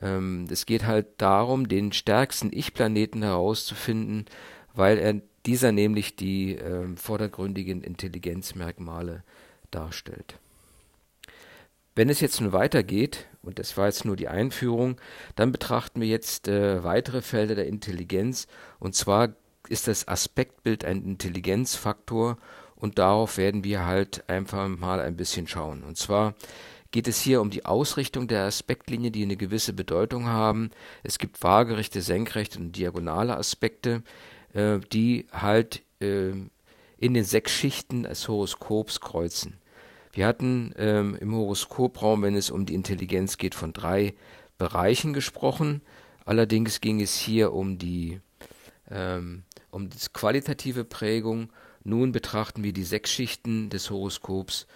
ähm, 0.00 0.46
es 0.50 0.64
geht 0.64 0.86
halt 0.86 1.08
darum, 1.18 1.68
den 1.68 1.92
stärksten 1.92 2.50
Ich-Planeten 2.50 3.22
herauszufinden, 3.22 4.24
weil 4.72 4.96
er 4.96 5.20
dieser 5.44 5.72
nämlich 5.72 6.16
die 6.16 6.56
äh, 6.56 6.96
vordergründigen 6.96 7.82
Intelligenzmerkmale 7.82 9.24
darstellt. 9.70 10.38
Wenn 11.94 12.08
es 12.08 12.20
jetzt 12.20 12.40
nun 12.40 12.54
weitergeht, 12.54 13.26
und 13.44 13.58
das 13.58 13.76
war 13.76 13.86
jetzt 13.86 14.04
nur 14.04 14.16
die 14.16 14.28
Einführung, 14.28 15.00
dann 15.36 15.52
betrachten 15.52 16.00
wir 16.00 16.08
jetzt 16.08 16.48
äh, 16.48 16.82
weitere 16.84 17.22
Felder 17.22 17.54
der 17.54 17.66
Intelligenz. 17.66 18.46
Und 18.78 18.94
zwar 18.94 19.30
ist 19.68 19.88
das 19.88 20.08
Aspektbild 20.08 20.84
ein 20.84 21.04
Intelligenzfaktor 21.04 22.38
und 22.76 22.98
darauf 22.98 23.38
werden 23.38 23.64
wir 23.64 23.86
halt 23.86 24.28
einfach 24.28 24.68
mal 24.68 25.00
ein 25.00 25.16
bisschen 25.16 25.46
schauen. 25.46 25.82
Und 25.84 25.96
zwar 25.96 26.34
geht 26.90 27.08
es 27.08 27.20
hier 27.20 27.40
um 27.40 27.50
die 27.50 27.64
Ausrichtung 27.64 28.28
der 28.28 28.44
Aspektlinie, 28.44 29.10
die 29.10 29.24
eine 29.24 29.36
gewisse 29.36 29.72
Bedeutung 29.72 30.26
haben. 30.26 30.70
Es 31.02 31.18
gibt 31.18 31.42
waagerechte, 31.42 32.02
senkrechte 32.02 32.58
und 32.58 32.76
diagonale 32.76 33.36
Aspekte, 33.36 34.02
äh, 34.52 34.78
die 34.92 35.26
halt 35.32 35.82
äh, 36.00 36.32
in 36.98 37.14
den 37.14 37.24
sechs 37.24 37.52
Schichten 37.52 38.04
des 38.04 38.28
Horoskops 38.28 39.00
kreuzen. 39.00 39.58
Wir 40.14 40.28
hatten 40.28 40.72
ähm, 40.76 41.16
im 41.20 41.34
Horoskopraum, 41.34 42.22
wenn 42.22 42.36
es 42.36 42.50
um 42.50 42.66
die 42.66 42.74
Intelligenz 42.74 43.36
geht, 43.36 43.56
von 43.56 43.72
drei 43.72 44.14
Bereichen 44.58 45.12
gesprochen. 45.12 45.82
Allerdings 46.24 46.80
ging 46.80 47.00
es 47.00 47.16
hier 47.16 47.52
um 47.52 47.78
die 47.78 48.20
ähm, 48.90 49.42
um 49.72 49.90
die 49.90 49.98
qualitative 50.12 50.84
Prägung. 50.84 51.52
Nun 51.82 52.12
betrachten 52.12 52.62
wir 52.62 52.72
die 52.72 52.84
sechs 52.84 53.10
Schichten 53.10 53.70
des 53.70 53.90
Horoskops 53.90 54.66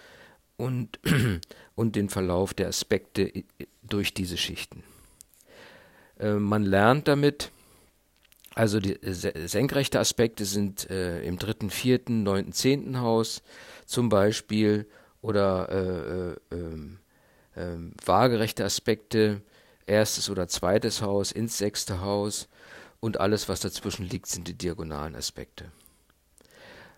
und, 0.57 0.99
und 1.75 1.95
den 1.95 2.09
Verlauf 2.09 2.53
der 2.53 2.67
Aspekte 2.67 3.31
durch 3.81 4.13
diese 4.13 4.37
Schichten. 4.37 4.83
Äh, 6.19 6.33
man 6.33 6.63
lernt 6.63 7.07
damit, 7.07 7.51
also 8.55 8.81
die 8.81 8.97
senkrechte 9.01 9.99
Aspekte 9.99 10.43
sind 10.43 10.89
äh, 10.89 11.23
im 11.23 11.37
dritten, 11.39 11.69
vierten, 11.69 12.23
neunten, 12.23 12.51
zehnten 12.51 12.99
Haus 12.99 13.41
zum 13.85 14.09
Beispiel 14.09 14.85
oder 15.21 15.69
äh, 15.69 16.55
äh, 16.55 16.89
ähm, 17.55 17.93
waagerechte 18.05 18.63
Aspekte, 18.63 19.41
erstes 19.85 20.29
oder 20.29 20.47
zweites 20.47 21.01
Haus 21.01 21.31
ins 21.31 21.57
sechste 21.57 22.01
Haus 22.01 22.47
und 22.99 23.19
alles, 23.19 23.49
was 23.49 23.59
dazwischen 23.59 24.05
liegt, 24.05 24.27
sind 24.27 24.47
die 24.47 24.53
diagonalen 24.53 25.15
Aspekte. 25.15 25.71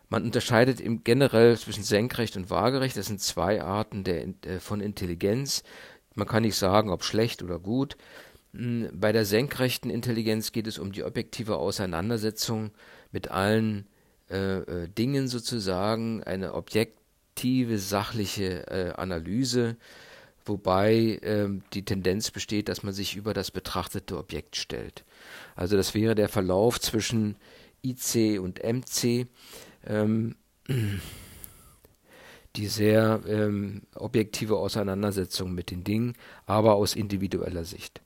Man 0.09 0.23
unterscheidet 0.23 0.81
im 0.81 1.05
generell 1.05 1.57
zwischen 1.57 1.83
senkrecht 1.83 2.35
und 2.35 2.49
waagerecht. 2.49 2.97
Das 2.97 3.05
sind 3.05 3.21
zwei 3.21 3.61
Arten 3.61 4.03
der, 4.03 4.25
der, 4.27 4.59
von 4.59 4.81
Intelligenz. 4.81 5.63
Man 6.15 6.27
kann 6.27 6.43
nicht 6.43 6.57
sagen, 6.57 6.89
ob 6.89 7.05
schlecht 7.05 7.41
oder 7.41 7.59
gut. 7.59 7.95
Hm, 8.53 8.89
bei 8.93 9.13
der 9.13 9.23
senkrechten 9.23 9.89
Intelligenz 9.89 10.51
geht 10.51 10.67
es 10.67 10.79
um 10.79 10.91
die 10.91 11.05
objektive 11.05 11.55
Auseinandersetzung 11.55 12.71
mit 13.13 13.31
allen 13.31 13.87
äh, 14.29 14.57
äh, 14.57 14.87
Dingen 14.89 15.29
sozusagen, 15.29 16.23
eine 16.23 16.55
Objekt 16.55 17.00
objektive, 17.41 17.79
sachliche 17.79 18.67
äh, 18.67 18.93
Analyse, 18.93 19.75
wobei 20.45 21.19
ähm, 21.23 21.63
die 21.73 21.83
Tendenz 21.83 22.29
besteht, 22.29 22.69
dass 22.69 22.83
man 22.83 22.93
sich 22.93 23.15
über 23.15 23.33
das 23.33 23.49
betrachtete 23.49 24.17
Objekt 24.17 24.55
stellt. 24.55 25.03
Also 25.55 25.75
das 25.75 25.95
wäre 25.95 26.13
der 26.13 26.29
Verlauf 26.29 26.79
zwischen 26.79 27.35
IC 27.83 28.39
und 28.39 28.61
MC, 28.63 29.27
ähm, 29.87 30.35
die 32.55 32.67
sehr 32.67 33.21
ähm, 33.27 33.81
objektive 33.95 34.57
Auseinandersetzung 34.57 35.53
mit 35.53 35.71
den 35.71 35.83
Dingen, 35.83 36.13
aber 36.45 36.75
aus 36.75 36.95
individueller 36.95 37.65
Sicht. 37.65 38.01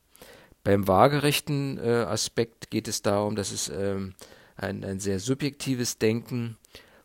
Beim 0.63 0.87
waagerechten 0.87 1.77
äh, 1.77 2.05
Aspekt 2.07 2.71
geht 2.71 2.87
es 2.87 3.01
darum, 3.01 3.35
dass 3.35 3.51
es 3.51 3.69
ähm, 3.69 4.13
ein, 4.55 4.85
ein 4.85 4.99
sehr 5.01 5.19
subjektives 5.19 5.97
Denken 5.97 6.57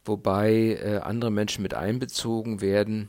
wobei 0.04 0.78
äh, 0.82 0.98
andere 1.02 1.30
Menschen 1.30 1.62
mit 1.62 1.74
einbezogen 1.74 2.60
werden 2.60 3.08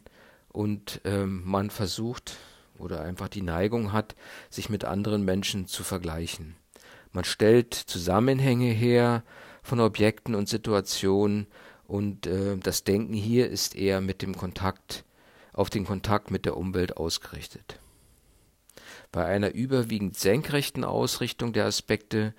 und 0.49 1.01
ähm, 1.05 1.43
man 1.45 1.69
versucht 1.69 2.37
oder 2.77 3.01
einfach 3.01 3.29
die 3.29 3.41
Neigung 3.41 3.93
hat, 3.93 4.15
sich 4.49 4.69
mit 4.69 4.85
anderen 4.85 5.23
Menschen 5.23 5.67
zu 5.67 5.83
vergleichen. 5.83 6.55
Man 7.11 7.23
stellt 7.23 7.73
Zusammenhänge 7.73 8.71
her 8.71 9.23
von 9.63 9.79
Objekten 9.79 10.35
und 10.35 10.49
Situationen 10.49 11.47
und 11.87 12.25
äh, 12.27 12.57
das 12.57 12.83
Denken 12.83 13.13
hier 13.13 13.49
ist 13.49 13.75
eher 13.75 14.01
mit 14.01 14.21
dem 14.21 14.35
Kontakt 14.35 15.03
auf 15.53 15.69
den 15.69 15.85
Kontakt 15.85 16.31
mit 16.31 16.45
der 16.45 16.57
Umwelt 16.57 16.97
ausgerichtet. 16.97 17.79
Bei 19.11 19.25
einer 19.25 19.53
überwiegend 19.53 20.17
senkrechten 20.17 20.85
Ausrichtung 20.85 21.51
der 21.51 21.65
Aspekte 21.65 22.33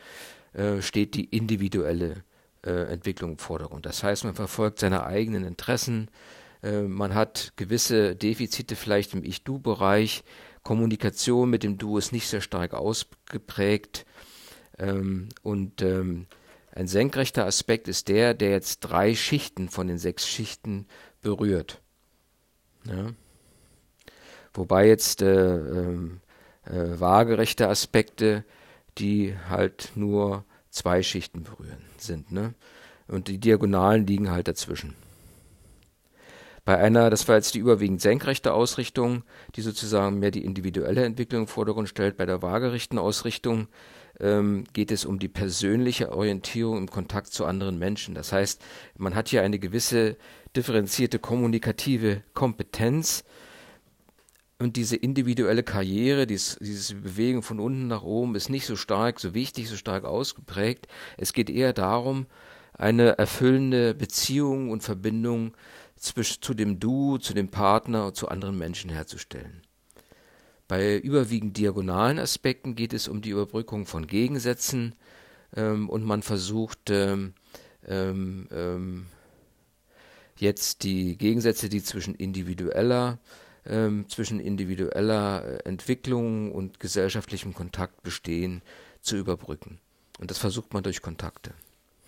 äh, 0.55 0.81
steht 0.81 1.15
die 1.15 1.27
individuelle 1.27 2.25
äh, 2.65 2.93
Entwicklung 2.93 3.33
im 3.33 3.39
Vordergrund. 3.39 3.87
Das 3.87 4.03
heißt, 4.03 4.25
man 4.25 4.35
verfolgt 4.35 4.79
seine 4.79 5.05
eigenen 5.05 5.45
Interessen, 5.45 6.09
äh, 6.63 6.83
man 6.83 7.15
hat 7.15 7.53
gewisse 7.57 8.15
Defizite 8.17 8.77
vielleicht 8.77 9.15
im 9.15 9.25
Ich-Du-Bereich, 9.25 10.25
Kommunikation 10.63 11.51
mit 11.51 11.65
dem 11.65 11.77
Du 11.77 11.99
ist 11.99 12.13
nicht 12.13 12.29
sehr 12.29 12.41
stark 12.41 12.75
ausgeprägt 12.75 14.07
ähm, 14.79 15.29
und 15.43 15.83
ähm, 15.83 16.27
ein 16.75 16.87
senkrechter 16.87 17.45
Aspekt 17.45 17.89
ist 17.89 18.09
der, 18.09 18.33
der 18.33 18.51
jetzt 18.51 18.81
drei 18.81 19.15
Schichten 19.15 19.69
von 19.69 19.89
den 19.89 19.99
sechs 19.99 20.27
Schichten 20.27 20.87
berührt. 21.21 21.81
Ja. 22.87 23.13
Wobei 24.55 24.87
jetzt 24.87 25.23
äh, 25.23 25.57
ähm, 25.57 26.21
äh, 26.65 27.01
waagerechte 27.01 27.69
Aspekte, 27.69 28.45
die 28.99 29.37
halt 29.49 29.93
nur 29.95 30.45
zwei 30.73 31.03
Schichten 31.03 31.45
berühren 31.45 31.85
sind. 31.99 32.33
Ne? 32.33 32.55
Und 33.07 33.29
die 33.29 33.39
Diagonalen 33.39 34.07
liegen 34.07 34.31
halt 34.31 34.49
dazwischen. 34.49 34.95
Bei 36.65 36.79
einer, 36.79 37.11
das 37.11 37.27
war 37.27 37.37
jetzt 37.37 37.55
die 37.55 37.59
überwiegend 37.59 38.01
senkrechte 38.01 38.53
Ausrichtung, 38.53 39.25
die 39.57 39.63
sozusagen 39.63 40.19
mehr 40.19 40.31
die 40.31 40.45
individuelle 40.45 41.05
Entwicklung 41.05 41.43
im 41.43 41.49
Vordergrund 41.49 41.89
stellt. 41.89 42.17
Bei 42.17 42.27
der 42.27 42.41
waagerechten 42.41 42.99
Ausrichtung 42.99 43.67
ähm, 44.21 44.65
geht 44.73 44.93
es 44.93 45.05
um 45.05 45.19
die 45.19 45.29
persönliche 45.29 46.13
Orientierung 46.13 46.79
im 46.79 46.89
Kontakt 46.89 47.33
zu 47.33 47.45
anderen 47.47 47.79
Menschen. 47.79 48.15
Das 48.15 48.33
heißt, 48.33 48.63
man 48.97 49.17
hat 49.17 49.29
hier 49.29 49.43
eine 49.43 49.59
gewisse 49.59 50.17
differenzierte 50.55 51.19
kommunikative 51.19 52.23
Kompetenz, 52.33 53.25
und 54.63 54.77
diese 54.77 54.97
individuelle 54.97 55.63
Karriere, 55.65 56.27
dies, 56.27 56.57
diese 56.61 56.95
Bewegung 56.95 57.43
von 57.43 57.59
unten 57.59 57.89
nach 57.89 58.03
oben 58.03 58.37
ist 58.37 58.49
nicht 58.49 58.65
so 58.65 58.77
stark, 58.77 59.19
so 59.19 59.35
wichtig, 59.35 59.69
so 59.69 59.77
stark 59.77 60.05
ausgeprägt. 60.05 60.87
Es 61.17 61.33
geht 61.33 61.51
eher 61.51 61.73
darum, 61.73 62.27
eine 62.73 63.19
erfüllende 63.19 63.93
Beziehung 63.95 64.71
und 64.71 64.83
Verbindung 64.83 65.55
zwischen, 65.97 66.43
zu 66.43 66.55
dem 66.55 66.79
Du, 66.79 67.19
zu 67.19 67.35
dem 67.35 67.49
Partner 67.49 68.07
und 68.07 68.17
zu 68.17 68.29
anderen 68.29 68.57
Menschen 68.57 68.91
herzustellen. 68.91 69.63
Bei 70.69 70.97
überwiegend 70.97 71.57
diagonalen 71.57 72.19
Aspekten 72.19 72.75
geht 72.75 72.93
es 72.93 73.09
um 73.09 73.21
die 73.21 73.31
Überbrückung 73.31 73.85
von 73.85 74.07
Gegensätzen 74.07 74.95
ähm, 75.57 75.89
und 75.89 76.05
man 76.05 76.23
versucht 76.23 76.89
ähm, 76.91 77.35
ähm, 77.87 78.49
ähm 78.53 79.07
jetzt 80.37 80.83
die 80.83 81.17
Gegensätze, 81.19 81.69
die 81.69 81.83
zwischen 81.83 82.15
individueller 82.17 83.19
ähm, 83.67 84.09
zwischen 84.09 84.41
individueller 84.41 85.45
äh, 85.45 85.69
Entwicklung 85.69 86.53
und 86.53 86.81
gesellschaftlichem 86.81 87.55
Kontakt 87.55 88.03
bestehen, 88.03 88.63
zu 89.01 89.17
überbrücken. 89.17 89.79
Und 90.19 90.31
das 90.31 90.39
versucht 90.39 90.73
man 90.75 90.83
durch 90.83 91.03
Kontakte. 91.03 91.53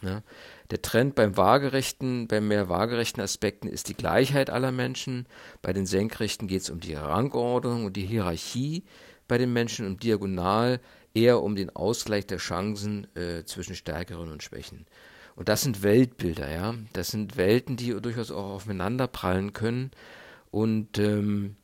Ja. 0.02 0.22
Der 0.70 0.82
Trend 0.82 1.14
beim 1.14 1.36
waagerechten, 1.36 2.28
bei 2.28 2.40
mehr 2.40 2.68
waagerechten 2.68 3.22
Aspekten 3.22 3.68
ist 3.68 3.88
die 3.88 3.94
Gleichheit 3.94 4.50
aller 4.50 4.70
Menschen. 4.70 5.26
Bei 5.62 5.72
den 5.72 5.86
senkrechten 5.86 6.46
geht 6.46 6.62
es 6.62 6.70
um 6.70 6.80
die 6.80 6.94
Rangordnung 6.94 7.86
und 7.86 7.96
die 7.96 8.06
Hierarchie 8.06 8.84
bei 9.26 9.38
den 9.38 9.52
Menschen 9.52 9.86
und 9.86 10.02
diagonal 10.02 10.80
eher 11.14 11.42
um 11.42 11.56
den 11.56 11.74
Ausgleich 11.74 12.26
der 12.26 12.38
Chancen 12.38 13.06
äh, 13.16 13.44
zwischen 13.44 13.74
Stärkeren 13.74 14.30
und 14.30 14.42
Schwächen. 14.42 14.86
Und 15.36 15.48
das 15.48 15.62
sind 15.62 15.82
Weltbilder, 15.82 16.52
ja. 16.52 16.74
Das 16.92 17.08
sind 17.08 17.36
Welten, 17.36 17.76
die 17.76 18.00
durchaus 18.00 18.30
auch 18.30 18.50
aufeinander 18.50 19.06
prallen 19.06 19.52
können. 19.52 19.90
Und 20.54 20.98
ähm, 21.00 21.56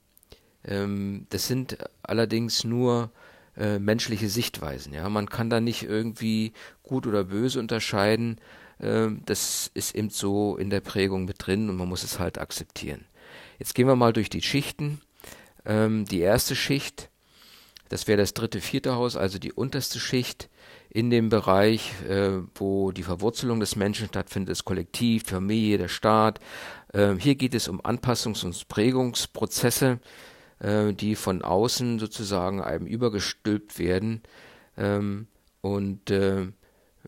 ähm, 0.65 1.29
das 1.31 1.47
sind 1.47 1.79
allerdings 2.03 2.65
nur 2.65 3.13
äh, 3.57 3.79
menschliche 3.79 4.29
Sichtweisen. 4.29 4.93
Ja, 4.93 5.09
man 5.09 5.31
kann 5.31 5.49
da 5.49 5.61
nicht 5.61 5.85
irgendwie 5.85 6.55
gut 6.83 7.07
oder 7.07 7.23
böse 7.23 7.61
unterscheiden. 7.61 8.41
Ähm, 8.81 9.23
das 9.27 9.71
ist 9.75 9.95
eben 9.95 10.11
so 10.11 10.57
in 10.57 10.71
der 10.71 10.81
Prägung 10.81 11.25
mit 11.25 11.37
drin 11.39 11.71
und 11.71 11.77
man 11.77 11.89
muss 11.89 12.03
es 12.03 12.19
halt 12.19 12.39
akzeptieren. 12.39 13.05
Jetzt 13.61 13.77
gehen 13.77 13.87
wir 13.87 13.95
mal 13.95 14.13
durch 14.13 14.29
die 14.29 14.43
Schichten. 14.43 15.01
Ähm, 15.65 16.05
die 16.07 16.19
erste 16.19 16.57
Schicht, 16.57 17.11
das 17.91 18.09
wäre 18.09 18.19
das 18.19 18.35
dritte, 18.35 18.61
vierte 18.61 18.97
Haus, 18.97 19.15
also 19.15 19.39
die 19.39 19.53
unterste 19.53 20.01
Schicht 20.01 20.51
in 20.89 21.11
dem 21.11 21.29
Bereich, 21.29 21.93
äh, 22.09 22.41
wo 22.57 22.91
die 22.91 23.05
Verwurzelung 23.05 23.61
des 23.61 23.77
Menschen 23.77 24.09
stattfindet, 24.09 24.51
ist 24.51 24.65
Kollektiv, 24.65 25.23
Familie, 25.27 25.79
der 25.79 25.87
Staat, 25.87 26.41
ähm, 26.93 27.19
hier 27.19 27.35
geht 27.35 27.55
es 27.55 27.69
um 27.69 27.81
Anpassungs- 27.81 28.45
und 28.45 28.69
Prägungsprozesse, 28.69 30.01
äh, 30.59 30.93
die 30.93 31.15
von 31.15 31.43
außen 31.43 31.99
sozusagen 31.99 32.61
einem 32.61 32.87
übergestülpt 32.87 33.79
werden 33.79 34.23
ähm, 34.77 35.27
und 35.61 36.11
äh, 36.11 36.49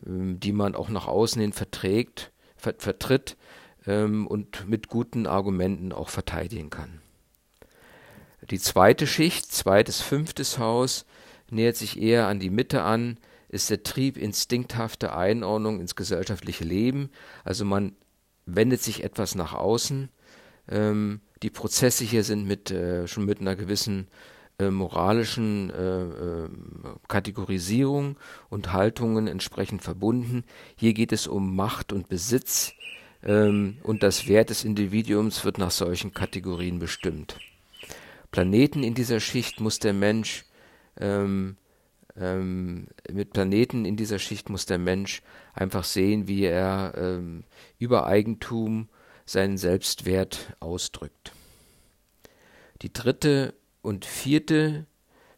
ähm, 0.07 0.41
die 0.41 0.53
man 0.53 0.75
auch 0.75 0.89
nach 0.89 1.07
außen 1.07 1.41
hin 1.41 1.53
verträgt, 1.53 2.33
ver 2.57 2.75
vertritt 2.79 3.37
und 3.85 4.69
mit 4.69 4.87
guten 4.87 5.27
Argumenten 5.27 5.91
auch 5.91 6.09
verteidigen 6.09 6.71
kann. 6.71 7.01
Die 8.49 8.61
zweite 8.61 9.09
Schicht, 9.09 9.51
zweites, 9.51 10.01
fünftes 10.01 10.59
Haus, 10.59 11.05
nähert 11.51 11.75
sich 11.75 12.01
eher 12.01 12.29
an 12.29 12.39
die 12.39 12.51
Mitte 12.51 12.83
an, 12.83 13.19
ist 13.49 13.71
der 13.71 13.83
Trieb 13.83 14.17
instinkthafte 14.17 15.17
Einordnung 15.17 15.81
ins 15.81 15.97
gesellschaftliche 15.97 16.63
Leben. 16.63 17.11
Also 17.43 17.65
man 17.65 17.97
wendet 18.47 18.83
sich 18.83 19.05
etwas 19.05 19.35
nach 19.35 19.55
außen. 19.55 20.09
Ähm, 20.69 21.21
die 21.43 21.51
Prozesse 21.51 22.05
hier 22.05 22.25
sind 22.25 22.47
mit, 22.47 22.71
äh, 22.71 23.07
schon 23.09 23.25
mit 23.25 23.41
einer 23.41 23.57
gewissen 23.57 24.09
äh, 24.59 24.71
moralischen 24.71 25.71
äh, 25.71 26.03
äh, 26.03 26.49
Kategorisierung 27.09 28.17
und 28.49 28.73
Haltungen 28.73 29.27
entsprechend 29.27 29.83
verbunden. 29.83 30.45
Hier 30.77 30.95
geht 30.95 31.13
es 31.13 31.27
um 31.27 31.57
Macht 31.57 31.93
und 31.93 32.09
Besitz 32.09 32.75
ähm, 33.23 33.79
und 33.83 34.03
das 34.03 34.29
Wert 34.29 34.51
des 34.51 34.65
Individuums 34.65 35.45
wird 35.45 35.59
nach 35.59 35.71
solchen 35.71 36.13
Kategorien 36.13 36.79
bestimmt. 36.79 37.39
Planeten 38.31 38.83
in 38.83 38.95
dieser 38.95 39.21
Schicht 39.21 39.61
muss 39.61 39.79
der 39.79 39.93
Mensch 39.93 40.45
ähm, 40.99 41.57
ähm, 42.17 42.87
mit 43.11 43.33
Planeten 43.33 43.85
in 43.85 43.97
dieser 43.97 44.19
Schicht 44.19 44.49
muss 44.51 44.67
der 44.67 44.79
Mensch 44.79 45.23
einfach 45.55 45.85
sehen, 45.85 46.29
wie 46.29 46.45
er 46.45 46.95
ähm, 46.97 47.45
über 47.79 48.07
Eigentum 48.07 48.89
seinen 49.25 49.57
Selbstwert 49.57 50.57
ausdrückt. 50.61 51.33
Die 52.83 52.93
dritte 52.93 53.55
und 53.81 54.05
vierte 54.05 54.87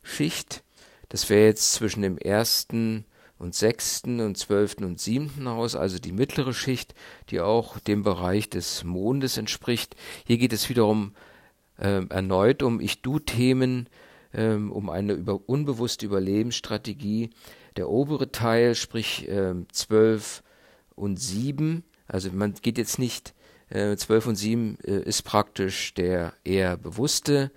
Schicht, 0.03 0.65
das 1.09 1.29
wäre 1.31 1.47
jetzt 1.47 1.73
zwischen 1.73 2.03
dem 2.03 2.19
ersten 2.19 3.05
und 3.39 3.55
sechsten 3.55 4.21
und 4.21 4.39
zwölften 4.39 4.85
und 4.85 5.01
siebten 5.01 5.49
Haus, 5.49 5.77
also 5.77 5.99
die 5.99 6.13
mittlere 6.13 6.55
Schicht, 6.55 6.95
die 7.31 7.41
auch 7.41 7.79
dem 7.79 8.03
Bereich 8.03 8.49
des 8.49 8.85
Mondes 8.85 9.37
entspricht. 9.37 9.97
Hier 10.27 10.39
geht 10.39 10.53
es 10.53 10.69
wiederum 10.69 11.15
äh, 11.79 12.07
erneut 12.09 12.63
um 12.63 12.81
Ich-Du-Themen, 12.81 13.89
ähm, 14.35 14.73
um 14.73 14.91
eine 14.91 15.15
über, 15.15 15.49
unbewusste 15.49 16.07
Überlebensstrategie. 16.07 17.31
Der 17.77 17.89
obere 17.89 18.31
Teil, 18.31 18.75
sprich 18.75 19.27
ähm, 19.29 19.67
12 19.73 20.43
und 20.95 21.19
7, 21.19 21.83
also 22.07 22.31
man 22.33 22.55
geht 22.55 22.79
jetzt 22.79 22.99
nicht, 22.99 23.35
äh, 23.71 23.97
12 23.97 24.27
und 24.27 24.37
7 24.37 24.79
äh, 24.85 25.01
ist 25.01 25.23
praktisch 25.23 25.95
der 25.95 26.35
eher 26.45 26.77
bewusste, 26.77 27.51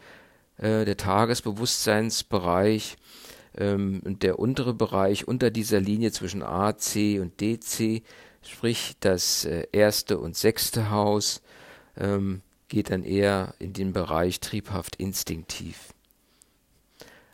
äh, 0.57 0.85
der 0.85 0.97
Tagesbewusstseinsbereich 0.97 2.97
ähm, 3.57 4.01
und 4.03 4.23
der 4.23 4.39
untere 4.39 4.73
Bereich 4.73 5.27
unter 5.27 5.51
dieser 5.51 5.79
Linie 5.79 6.11
zwischen 6.11 6.43
A, 6.43 6.77
C 6.77 7.19
und 7.19 7.41
DC, 7.41 8.03
sprich 8.41 8.95
das 8.99 9.45
äh, 9.45 9.67
erste 9.71 10.19
und 10.19 10.35
sechste 10.35 10.89
Haus, 10.89 11.41
ähm, 11.97 12.41
geht 12.69 12.89
dann 12.89 13.03
eher 13.03 13.53
in 13.59 13.73
den 13.73 13.93
Bereich 13.93 14.39
triebhaft 14.39 14.97
instinktiv. 14.97 15.93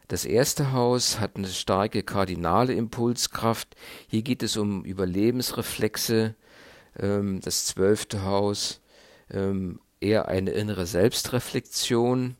Das 0.07 0.25
erste 0.25 0.73
Haus 0.73 1.19
hat 1.19 1.37
eine 1.37 1.47
starke 1.47 2.03
kardinale 2.03 2.73
Impulskraft. 2.73 3.75
Hier 4.07 4.21
geht 4.21 4.43
es 4.43 4.57
um 4.57 4.83
Überlebensreflexe. 4.83 6.35
Ähm, 6.99 7.39
das 7.41 7.65
zwölfte 7.65 8.23
Haus 8.23 8.81
ähm, 9.29 9.79
eher 10.01 10.27
eine 10.27 10.51
innere 10.51 10.85
Selbstreflexion 10.85 12.35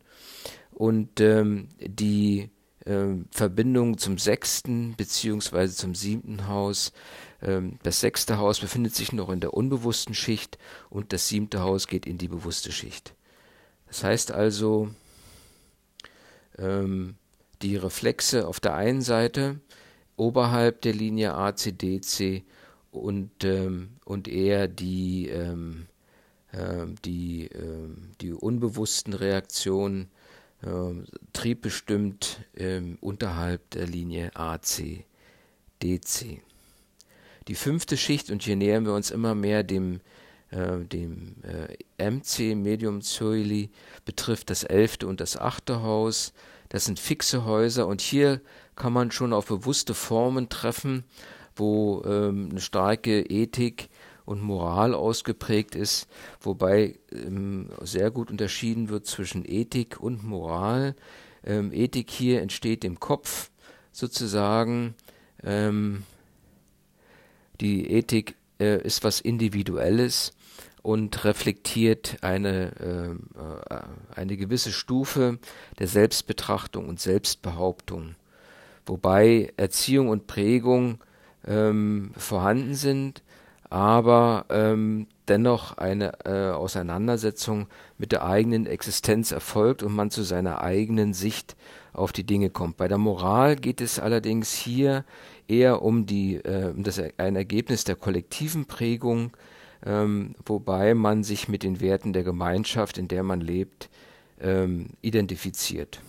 und 0.72 1.20
ähm, 1.20 1.68
die 1.78 2.50
Verbindung 3.30 3.96
zum 3.96 4.18
sechsten 4.18 4.94
beziehungsweise 4.94 5.74
zum 5.74 5.94
siebten 5.94 6.48
Haus. 6.48 6.92
das 7.82 8.00
sechste 8.00 8.36
Haus 8.36 8.60
befindet 8.60 8.94
sich 8.94 9.10
noch 9.10 9.30
in 9.30 9.40
der 9.40 9.54
unbewussten 9.54 10.14
Schicht 10.14 10.58
und 10.90 11.14
das 11.14 11.26
siebte 11.28 11.60
Haus 11.60 11.86
geht 11.86 12.04
in 12.04 12.18
die 12.18 12.28
bewusste 12.28 12.72
Schicht. 12.72 13.14
Das 13.86 14.04
heißt 14.04 14.32
also, 14.32 14.90
die 17.64 17.76
Reflexe 17.76 18.46
auf 18.46 18.60
der 18.60 18.74
einen 18.74 19.00
Seite 19.00 19.58
oberhalb 20.16 20.82
der 20.82 20.92
Linie 20.92 21.34
ACDC 21.34 22.44
und, 22.92 23.42
ähm, 23.42 23.96
und 24.04 24.28
eher 24.28 24.68
die, 24.68 25.28
ähm, 25.28 25.86
äh, 26.52 26.86
die, 27.04 27.46
äh, 27.46 27.88
die 28.20 28.32
unbewussten 28.32 29.14
Reaktionen 29.14 30.10
äh, 30.62 30.68
triebbestimmt 31.32 32.40
ähm, 32.56 32.98
unterhalb 33.00 33.70
der 33.70 33.86
Linie 33.86 34.30
ACDC. 34.34 35.04
Die 37.48 37.54
fünfte 37.54 37.96
Schicht, 37.96 38.30
und 38.30 38.42
hier 38.42 38.56
nähern 38.56 38.84
wir 38.86 38.94
uns 38.94 39.10
immer 39.10 39.34
mehr 39.34 39.64
dem, 39.64 40.00
äh, 40.50 40.78
dem 40.84 41.36
äh, 41.42 42.10
MC 42.10 42.54
Medium 42.56 43.02
Zoili, 43.02 43.70
betrifft 44.04 44.50
das 44.50 44.64
elfte 44.64 45.06
und 45.06 45.20
das 45.20 45.36
achte 45.36 45.82
Haus. 45.82 46.32
Das 46.74 46.86
sind 46.86 46.98
fixe 46.98 47.44
Häuser 47.44 47.86
und 47.86 48.00
hier 48.00 48.40
kann 48.74 48.92
man 48.92 49.12
schon 49.12 49.32
auf 49.32 49.46
bewusste 49.46 49.94
Formen 49.94 50.48
treffen, 50.48 51.04
wo 51.54 52.02
ähm, 52.04 52.48
eine 52.50 52.60
starke 52.60 53.20
Ethik 53.20 53.90
und 54.24 54.42
Moral 54.42 54.92
ausgeprägt 54.92 55.76
ist, 55.76 56.08
wobei 56.40 56.98
ähm, 57.12 57.68
sehr 57.82 58.10
gut 58.10 58.28
unterschieden 58.28 58.88
wird 58.88 59.06
zwischen 59.06 59.44
Ethik 59.48 60.00
und 60.00 60.24
Moral. 60.24 60.96
Ähm, 61.44 61.70
Ethik 61.72 62.10
hier 62.10 62.42
entsteht 62.42 62.84
im 62.84 62.98
Kopf 62.98 63.52
sozusagen. 63.92 64.96
Ähm, 65.44 66.02
die 67.60 67.88
Ethik 67.88 68.34
äh, 68.58 68.82
ist 68.84 69.04
was 69.04 69.20
Individuelles 69.20 70.32
und 70.84 71.24
reflektiert 71.24 72.18
eine, 72.20 72.70
äh, 72.78 73.74
äh 73.74 73.80
eine 74.14 74.36
gewisse 74.36 74.70
Stufe 74.70 75.40
der 75.80 75.88
Selbstbetrachtung 75.88 76.88
und 76.88 77.00
Selbstbehauptung 77.00 78.14
wobei 78.86 79.52
Erziehung 79.56 80.08
und 80.08 80.26
Prägung 80.26 80.98
ähm, 81.46 82.12
vorhanden 82.16 82.74
sind, 82.74 83.22
aber 83.70 84.46
ähm, 84.50 85.06
dennoch 85.28 85.78
eine 85.78 86.24
äh, 86.24 86.50
Auseinandersetzung 86.50 87.66
mit 87.98 88.12
der 88.12 88.24
eigenen 88.24 88.66
Existenz 88.66 89.32
erfolgt 89.32 89.82
und 89.82 89.94
man 89.94 90.10
zu 90.10 90.22
seiner 90.22 90.60
eigenen 90.60 91.14
Sicht 91.14 91.56
auf 91.92 92.12
die 92.12 92.24
Dinge 92.24 92.50
kommt. 92.50 92.76
Bei 92.76 92.88
der 92.88 92.98
Moral 92.98 93.56
geht 93.56 93.80
es 93.80 93.98
allerdings 93.98 94.52
hier 94.52 95.04
eher 95.48 95.82
um 95.82 96.06
die 96.06 96.36
äh, 96.36 96.70
um 96.70 96.82
das 96.82 97.00
ein 97.16 97.36
Ergebnis 97.36 97.84
der 97.84 97.96
kollektiven 97.96 98.66
Prägung, 98.66 99.32
ähm, 99.84 100.34
wobei 100.44 100.94
man 100.94 101.24
sich 101.24 101.48
mit 101.48 101.62
den 101.62 101.80
Werten 101.80 102.12
der 102.12 102.24
Gemeinschaft, 102.24 102.98
in 102.98 103.08
der 103.08 103.22
man 103.22 103.40
lebt, 103.40 103.90
ähm, 104.40 104.88
identifiziert. 105.02 106.00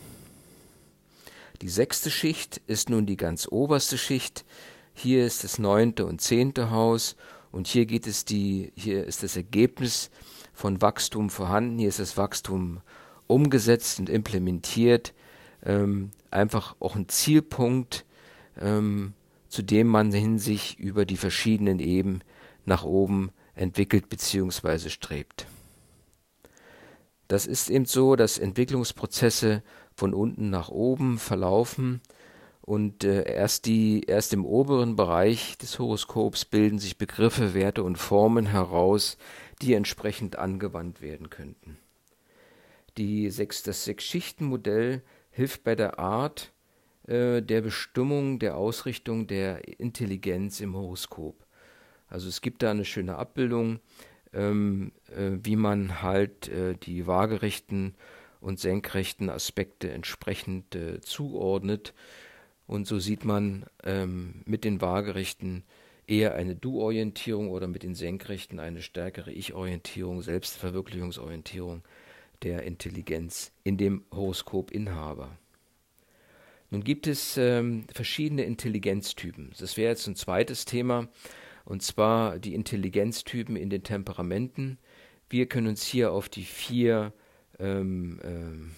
Die 1.62 1.70
sechste 1.70 2.12
Schicht 2.12 2.62
ist 2.68 2.90
nun 2.90 3.06
die 3.06 3.18
ganz 3.18 3.48
oberste 3.50 3.98
Schicht. 3.98 4.46
Hier 4.94 5.26
ist 5.26 5.44
das 5.44 5.60
neunte 5.60 6.06
und 6.06 6.22
zehnte 6.22 6.72
Haus 6.72 7.16
und 7.52 7.68
hier 7.68 7.86
geht 7.86 8.08
es 8.08 8.26
die, 8.26 8.72
hier 8.76 9.06
ist 9.06 9.24
das 9.24 9.36
Ergebnis 9.36 10.10
von 10.54 10.82
Wachstum 10.82 11.30
vorhanden. 11.30 11.80
Hier 11.80 11.90
ist 11.90 12.00
das 12.00 12.18
Wachstum 12.18 12.82
umgesetzt 13.28 14.00
und 14.00 14.10
implementiert. 14.10 15.14
Ähm, 15.64 16.12
einfach 16.32 16.76
auch 16.80 16.96
ein 16.96 17.10
Zielpunkt, 17.10 18.06
ähm, 18.60 19.14
zu 19.48 19.62
dem 19.62 19.88
man 19.88 20.12
hin 20.12 20.38
sich 20.38 20.78
über 20.80 21.06
die 21.06 21.18
verschiedenen 21.18 21.80
Ebenen 21.80 22.24
nach 22.66 22.84
oben 22.84 23.32
entwickelt 23.56 24.10
bzw. 24.10 24.90
strebt. 24.90 25.48
Das 27.28 27.48
ist 27.48 27.70
eben 27.70 27.86
so, 27.86 28.16
dass 28.16 28.38
Entwicklungsprozesse 28.38 29.64
von 29.96 30.14
unten 30.14 30.50
nach 30.50 30.70
oben 30.70 31.18
verlaufen 31.18 32.02
und 32.62 33.04
äh, 33.04 33.32
erst 33.32 33.66
die 33.66 34.04
erst 34.04 34.34
im 34.34 34.46
oberen 34.46 34.96
Bereich 34.96 35.58
des 35.58 35.80
Horoskops 35.80 36.46
bilden 36.46 36.80
sich 36.80 36.98
Begriffe, 36.98 37.54
Werte 37.54 37.84
und 37.84 37.98
Formen 37.98 38.48
heraus, 38.48 39.18
die 39.62 39.74
entsprechend 39.74 40.38
angewandt 40.38 41.02
werden 41.02 41.30
könnten. 41.30 41.78
Die 42.98 43.30
sechs, 43.30 43.64
das 43.64 43.86
Sechs-Schichten-Modell 43.86 45.02
hilft 45.32 45.64
bei 45.64 45.76
der 45.76 46.00
Art 46.00 46.54
äh, 47.08 47.42
der 47.42 47.62
Bestimmung 47.62 48.40
der 48.40 48.58
Ausrichtung 48.58 49.28
der 49.28 49.80
Intelligenz 49.80 50.60
im 50.60 50.76
Horoskop. 50.76 51.45
Also 52.08 52.30
es 52.30 52.42
gibt 52.42 52.64
da 52.64 52.72
eine 52.72 52.86
schöne 52.86 53.18
Abbildung, 53.18 53.80
ähm, 54.34 54.92
äh, 55.16 55.32
wie 55.44 55.56
man 55.56 56.02
halt 56.02 56.50
äh, 56.50 56.76
die 56.76 57.08
waagerechten 57.08 57.96
und 58.42 58.60
senkrechten 58.60 59.30
Aspekte 59.30 59.92
entsprechend 59.92 60.76
äh, 60.76 61.02
zuordnet. 61.02 61.94
Und 62.68 62.88
so 62.88 63.00
sieht 63.00 63.26
man 63.26 63.66
ähm, 63.84 64.44
mit 64.46 64.64
den 64.64 64.82
Waagerechten 64.82 65.64
eher 66.08 66.36
eine 66.36 66.56
Du-Orientierung 66.56 67.50
oder 67.50 67.68
mit 67.68 67.84
den 67.84 67.96
Senkrechten 67.96 68.60
eine 68.60 68.82
stärkere 68.82 69.32
Ich-Orientierung, 69.32 70.22
Selbstverwirklichungsorientierung 70.22 71.84
der 72.44 72.64
Intelligenz 72.64 73.52
in 73.64 73.78
dem 73.78 74.04
Horoskop-Inhaber. 74.12 75.38
Nun 76.70 76.84
gibt 76.84 77.08
es 77.08 77.38
ähm, 77.38 77.86
verschiedene 77.94 78.44
Intelligenztypen. 78.44 79.52
Das 79.58 79.78
wäre 79.78 79.90
jetzt 79.90 80.08
ein 80.08 80.16
zweites 80.16 80.66
Thema, 80.66 81.08
und 81.66 81.84
zwar 81.84 82.40
die 82.40 82.56
Intelligenztypen 82.56 83.56
in 83.56 83.70
den 83.70 83.84
Temperamenten. 83.84 84.78
Wir 85.30 85.48
können 85.48 85.68
uns 85.68 85.84
hier 85.84 86.12
auf 86.12 86.30
die 86.30 86.44
vier 86.44 87.14
ähm, 87.60 88.20
ähm, 88.24 88.72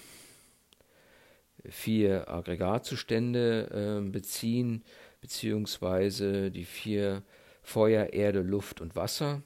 vier 1.70 2.30
Aggregatzustände 2.30 4.02
äh, 4.06 4.10
beziehen, 4.10 4.84
beziehungsweise 5.22 6.52
die 6.52 6.66
vier 6.66 7.24
Feuer, 7.62 8.14
Erde, 8.14 8.42
Luft 8.42 8.80
und 8.80 8.96
Wasser, 8.96 9.42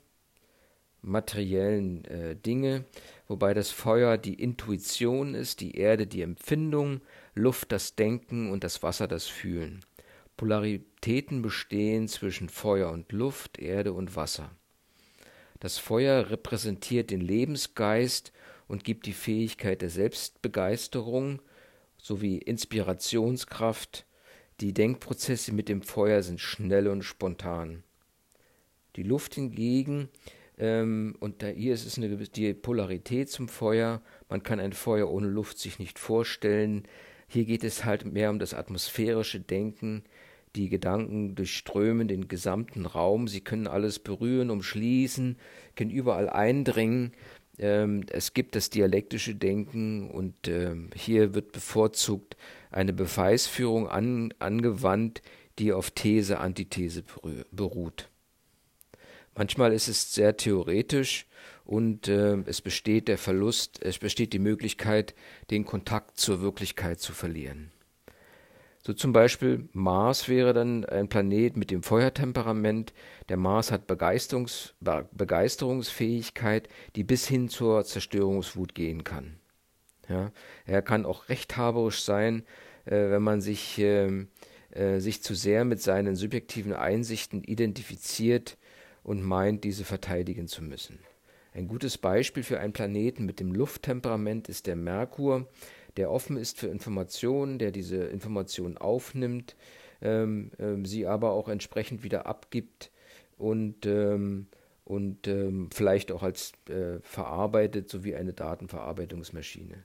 materiellen 1.02 2.06
äh, 2.06 2.36
Dinge, 2.36 2.86
wobei 3.28 3.54
das 3.54 3.72
Feuer 3.72 4.18
die 4.18 4.36
Intuition 4.36 5.34
ist, 5.34 5.62
die 5.62 5.76
Erde 5.76 6.06
die 6.06 6.22
Empfindung, 6.22 7.02
Luft 7.34 7.72
das 7.72 7.96
Denken 7.96 8.52
und 8.52 8.64
das 8.64 8.84
Wasser 8.84 9.08
das 9.08 9.26
Fühlen. 9.26 9.84
Polaritäten 10.42 11.44
bestehen 11.44 12.08
zwischen 12.08 12.50
Feuer 12.50 12.90
und 12.90 13.12
Luft, 13.12 13.60
Erde 13.60 13.94
und 13.94 14.16
Wasser. 14.16 14.50
Das 15.60 15.78
Feuer 15.78 16.32
repräsentiert 16.32 17.12
den 17.12 17.22
Lebensgeist 17.22 18.34
und 18.68 18.84
gibt 18.84 19.06
die 19.06 19.14
Fähigkeit 19.14 19.84
der 19.84 19.92
Selbstbegeisterung 19.92 21.44
sowie 22.00 22.40
Inspirationskraft. 22.40 24.08
Die 24.62 24.74
Denkprozesse 24.74 25.54
mit 25.54 25.70
dem 25.70 25.84
Feuer 25.84 26.24
sind 26.24 26.42
schnell 26.42 26.88
und 26.88 27.04
spontan. 27.04 27.84
Die 28.96 29.04
Luft 29.04 29.36
hingegen, 29.36 30.10
ähm, 30.58 31.16
und 31.20 31.44
da 31.44 31.50
hier 31.50 31.76
ist 31.76 31.86
es 31.86 32.00
eine 32.00 32.18
die 32.18 32.56
Polarität 32.56 33.30
zum 33.30 33.48
Feuer, 33.48 34.02
man 34.28 34.42
kann 34.42 34.60
ein 34.60 34.74
Feuer 34.74 35.08
ohne 35.08 35.28
Luft 35.28 35.60
sich 35.60 35.78
nicht 35.78 36.00
vorstellen. 36.00 36.88
Hier 37.28 37.46
geht 37.46 37.64
es 37.64 37.86
halt 37.86 38.06
mehr 38.06 38.32
um 38.32 38.40
das 38.40 38.56
atmosphärische 38.56 39.40
Denken. 39.40 40.04
Die 40.56 40.70
Gedanken 40.70 41.36
durchströmen 41.36 42.08
den 42.08 42.28
gesamten 42.28 42.86
Raum, 42.86 43.28
sie 43.28 43.42
können 43.42 43.68
alles 43.68 44.00
berühren, 44.00 44.50
umschließen, 44.50 45.38
können 45.76 45.92
überall 45.92 46.30
eindringen. 46.30 47.14
Ähm, 47.58 48.06
es 48.10 48.34
gibt 48.34 48.56
das 48.56 48.70
dialektische 48.70 49.36
Denken 49.36 50.10
und 50.10 50.48
ähm, 50.48 50.90
hier 50.94 51.34
wird 51.34 51.54
bevorzugt 51.54 52.36
eine 52.70 52.92
Beweisführung 52.92 53.88
an, 53.88 54.34
angewandt, 54.40 55.22
die 55.60 55.72
auf 55.72 55.92
These, 55.92 56.40
Antithese 56.40 57.04
beruht. 57.52 58.10
Manchmal 59.36 59.72
ist 59.72 59.88
es 59.88 60.14
sehr 60.14 60.36
theoretisch 60.36 61.28
und 61.64 62.08
äh, 62.10 62.38
es 62.46 62.62
besteht 62.62 63.08
der 63.08 63.18
Verlust, 63.18 63.82
es 63.82 64.00
besteht 64.00 64.34
die 64.34 64.40
Möglichkeit, 64.40 65.16
den 65.50 65.66
Kontakt 65.66 66.18
zur 66.18 66.42
Wirklichkeit 66.42 67.00
zu 67.00 67.14
verlieren. 67.14 67.72
So 68.84 68.94
zum 68.94 69.14
Beispiel 69.14 69.70
Mars 69.74 70.28
wäre 70.28 70.54
dann 70.54 70.86
ein 70.86 71.08
Planet 71.08 71.56
mit 71.56 71.70
dem 71.70 71.84
Feuertemperament. 71.84 72.94
Der 73.30 73.38
Mars 73.38 73.72
hat 73.72 73.86
Begeisterungs 73.86 74.74
Begeisterungsfähigkeit, 75.12 76.68
die 76.96 77.04
bis 77.04 77.28
hin 77.28 77.48
zur 77.48 77.84
Zerstörungswut 77.86 78.74
gehen 78.74 79.04
kann. 79.04 79.36
Ja, 80.10 80.32
er 80.66 80.82
kann 80.82 81.06
auch 81.06 81.30
rechthaberisch 81.30 82.02
sein, 82.02 82.44
äh, 82.86 83.12
wenn 83.12 83.22
man 83.22 83.40
sich, 83.40 83.78
äh, 83.78 84.26
äh, 84.72 85.00
sich 85.00 85.22
zu 85.22 85.36
sehr 85.36 85.64
mit 85.64 85.82
seinen 85.82 86.16
subjektiven 86.16 86.74
Einsichten 86.74 87.44
identifiziert 87.44 88.58
und 89.04 89.22
meint, 89.22 89.64
diese 89.64 89.86
verteidigen 89.86 90.48
zu 90.48 90.64
müssen. 90.64 91.00
Ein 91.54 91.68
gutes 91.68 91.98
Beispiel 91.98 92.44
für 92.44 92.60
einen 92.60 92.74
Planeten 92.74 93.26
mit 93.26 93.40
dem 93.40 93.52
Lufttemperament 93.52 94.48
ist 94.48 94.68
der 94.68 94.78
Merkur, 94.78 95.48
der 95.98 96.12
offen 96.12 96.38
ist 96.38 96.60
für 96.60 96.68
Informationen, 96.68 97.60
der 97.60 97.72
diese 97.72 97.98
Informationen 97.98 98.78
aufnimmt, 98.78 99.56
ähm, 100.02 100.52
ähm, 100.60 100.86
sie 100.86 101.06
aber 101.06 101.32
auch 101.32 101.48
entsprechend 101.48 102.04
wieder 102.04 102.26
abgibt 102.26 102.92
und, 103.38 103.86
ähm, 103.86 104.48
und 104.86 105.28
ähm, 105.28 105.70
vielleicht 105.74 106.12
auch 106.12 106.24
als 106.24 106.54
äh, 106.70 107.00
verarbeitet, 107.02 107.90
sowie 107.90 108.16
eine 108.16 108.34
Datenverarbeitungsmaschine. 108.34 109.84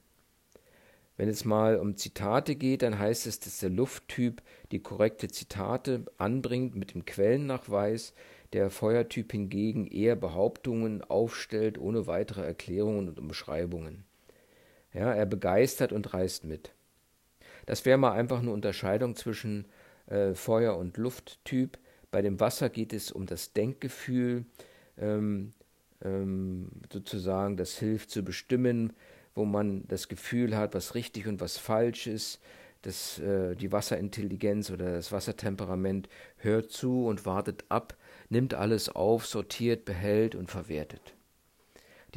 Wenn 1.16 1.28
es 1.30 1.44
mal 1.46 1.78
um 1.78 1.96
Zitate 1.96 2.56
geht, 2.56 2.82
dann 2.82 2.98
heißt 2.98 3.26
es, 3.26 3.40
dass 3.40 3.58
der 3.58 3.70
Lufttyp 3.70 4.42
die 4.70 4.80
korrekte 4.80 5.28
Zitate 5.28 6.04
anbringt 6.18 6.76
mit 6.76 6.92
dem 6.94 7.06
Quellennachweis, 7.06 8.12
der 8.52 8.70
Feuertyp 8.70 9.32
hingegen 9.32 9.86
eher 9.86 10.14
Behauptungen 10.14 11.02
aufstellt 11.02 11.78
ohne 11.78 12.06
weitere 12.06 12.42
Erklärungen 12.42 13.08
und 13.08 13.18
Umschreibungen. 13.18 14.04
Ja, 14.96 15.12
er 15.12 15.26
begeistert 15.26 15.92
und 15.92 16.14
reißt 16.14 16.44
mit. 16.44 16.72
Das 17.66 17.84
wäre 17.84 17.98
mal 17.98 18.12
einfach 18.12 18.38
eine 18.38 18.50
Unterscheidung 18.50 19.14
zwischen 19.14 19.66
äh, 20.06 20.32
Feuer- 20.32 20.78
und 20.78 20.96
Lufttyp. 20.96 21.78
Bei 22.10 22.22
dem 22.22 22.40
Wasser 22.40 22.70
geht 22.70 22.94
es 22.94 23.12
um 23.12 23.26
das 23.26 23.52
Denkgefühl, 23.52 24.46
ähm, 24.96 25.52
ähm, 26.02 26.70
sozusagen, 26.90 27.58
das 27.58 27.76
hilft 27.76 28.10
zu 28.10 28.22
bestimmen, 28.22 28.94
wo 29.34 29.44
man 29.44 29.86
das 29.88 30.08
Gefühl 30.08 30.56
hat, 30.56 30.72
was 30.72 30.94
richtig 30.94 31.26
und 31.26 31.40
was 31.42 31.58
falsch 31.58 32.06
ist. 32.06 32.40
Das, 32.80 33.18
äh, 33.18 33.54
die 33.54 33.72
Wasserintelligenz 33.72 34.70
oder 34.70 34.92
das 34.92 35.12
Wassertemperament 35.12 36.08
hört 36.38 36.70
zu 36.70 37.06
und 37.06 37.26
wartet 37.26 37.64
ab, 37.68 37.96
nimmt 38.30 38.54
alles 38.54 38.88
auf, 38.88 39.26
sortiert, 39.26 39.84
behält 39.84 40.34
und 40.34 40.50
verwertet. 40.50 41.15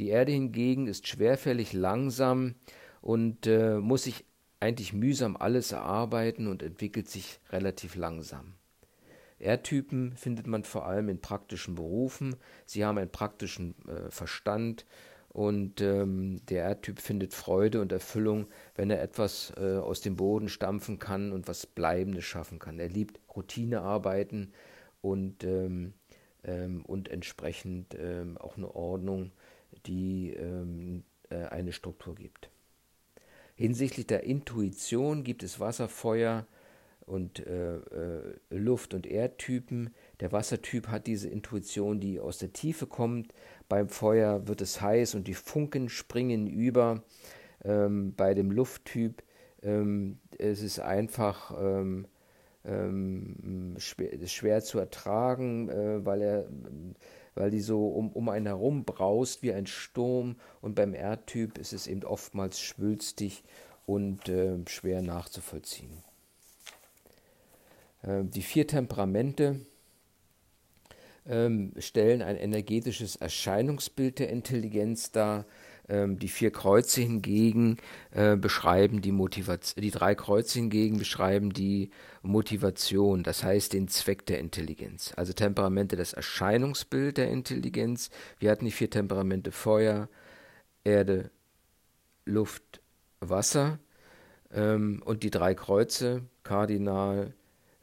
Die 0.00 0.08
Erde 0.08 0.32
hingegen 0.32 0.86
ist 0.86 1.06
schwerfällig 1.06 1.74
langsam 1.74 2.54
und 3.02 3.46
äh, 3.46 3.76
muss 3.76 4.04
sich 4.04 4.24
eigentlich 4.58 4.94
mühsam 4.94 5.36
alles 5.36 5.72
erarbeiten 5.72 6.46
und 6.46 6.62
entwickelt 6.62 7.06
sich 7.06 7.38
relativ 7.50 7.96
langsam. 7.96 8.54
Erdtypen 9.38 10.16
findet 10.16 10.46
man 10.46 10.64
vor 10.64 10.86
allem 10.86 11.10
in 11.10 11.20
praktischen 11.20 11.74
Berufen. 11.74 12.36
Sie 12.64 12.82
haben 12.82 12.96
einen 12.96 13.12
praktischen 13.12 13.74
äh, 13.88 14.10
Verstand 14.10 14.86
und 15.28 15.82
ähm, 15.82 16.40
der 16.46 16.64
Erdtyp 16.64 16.98
findet 16.98 17.34
Freude 17.34 17.82
und 17.82 17.92
Erfüllung, 17.92 18.46
wenn 18.76 18.90
er 18.90 19.02
etwas 19.02 19.52
äh, 19.58 19.76
aus 19.76 20.00
dem 20.00 20.16
Boden 20.16 20.48
stampfen 20.48 20.98
kann 20.98 21.30
und 21.30 21.46
was 21.46 21.66
Bleibendes 21.66 22.24
schaffen 22.24 22.58
kann. 22.58 22.78
Er 22.78 22.88
liebt 22.88 23.20
Routinearbeiten 23.36 24.54
und, 25.02 25.44
ähm, 25.44 25.92
ähm, 26.42 26.86
und 26.86 27.10
entsprechend 27.10 27.94
ähm, 28.00 28.38
auch 28.38 28.56
eine 28.56 28.74
Ordnung, 28.74 29.32
die 29.86 30.32
ähm, 30.34 31.04
äh, 31.30 31.44
eine 31.46 31.72
Struktur 31.72 32.14
gibt. 32.14 32.50
Hinsichtlich 33.54 34.06
der 34.06 34.24
Intuition 34.24 35.22
gibt 35.22 35.42
es 35.42 35.60
Wasser, 35.60 35.88
Feuer 35.88 36.46
und 37.06 37.46
äh, 37.46 37.76
äh, 37.76 38.34
Luft- 38.50 38.94
und 38.94 39.06
Erdtypen. 39.06 39.90
Der 40.20 40.32
Wassertyp 40.32 40.88
hat 40.88 41.06
diese 41.06 41.28
Intuition, 41.28 42.00
die 42.00 42.20
aus 42.20 42.38
der 42.38 42.52
Tiefe 42.52 42.86
kommt, 42.86 43.34
beim 43.68 43.88
Feuer 43.88 44.48
wird 44.48 44.60
es 44.60 44.80
heiß 44.80 45.14
und 45.14 45.28
die 45.28 45.34
Funken 45.34 45.88
springen 45.88 46.46
über. 46.46 47.02
Ähm, 47.62 48.14
bei 48.16 48.32
dem 48.32 48.50
Lufttyp 48.50 49.22
ähm, 49.62 50.18
es 50.38 50.62
ist 50.62 50.80
einfach 50.80 51.52
ähm, 51.60 52.06
ähm 52.64 53.74
schwer, 53.78 54.26
schwer, 54.26 54.62
zu 54.62 54.78
ertragen, 54.78 55.68
äh, 55.68 56.04
weil 56.04 56.22
er 56.22 56.48
weil 57.34 57.50
die 57.50 57.60
so 57.60 57.88
um, 57.88 58.10
um 58.12 58.28
einen 58.28 58.46
herum 58.46 58.84
braust 58.84 59.42
wie 59.42 59.52
ein 59.52 59.66
Sturm 59.66 60.36
und 60.60 60.74
beim 60.74 60.94
Erdtyp 60.94 61.58
ist 61.58 61.72
es 61.72 61.86
eben 61.86 62.04
oftmals 62.04 62.60
schwülstig 62.60 63.42
und 63.86 64.28
äh, 64.28 64.56
schwer 64.66 65.02
nachzuvollziehen. 65.02 66.02
Äh, 68.02 68.24
die 68.24 68.42
vier 68.42 68.66
Temperamente 68.66 69.60
ähm, 71.28 71.72
stellen 71.78 72.22
ein 72.22 72.36
energetisches 72.36 73.16
Erscheinungsbild 73.16 74.18
der 74.18 74.30
Intelligenz 74.30 75.12
dar. 75.12 75.44
Ähm, 75.90 76.20
die 76.20 76.28
vier 76.28 76.52
Kreuze 76.52 77.00
hingegen 77.00 77.78
äh, 78.12 78.36
beschreiben 78.36 79.02
die 79.02 79.10
Motivation, 79.10 79.82
die 79.82 79.90
drei 79.90 80.14
Kreuze 80.14 80.60
hingegen 80.60 80.98
beschreiben 80.98 81.52
die 81.52 81.90
Motivation, 82.22 83.24
das 83.24 83.42
heißt 83.42 83.72
den 83.72 83.88
Zweck 83.88 84.24
der 84.26 84.38
Intelligenz. 84.38 85.12
Also 85.16 85.32
Temperamente 85.32 85.96
das 85.96 86.12
Erscheinungsbild 86.12 87.16
der 87.16 87.28
Intelligenz. 87.28 88.10
Wir 88.38 88.52
hatten 88.52 88.66
die 88.66 88.70
vier 88.70 88.88
Temperamente 88.88 89.50
Feuer, 89.50 90.08
Erde, 90.84 91.30
Luft, 92.24 92.80
Wasser 93.18 93.80
ähm, 94.52 95.02
und 95.04 95.24
die 95.24 95.30
drei 95.30 95.54
Kreuze, 95.54 96.22
Kardinal, 96.44 97.34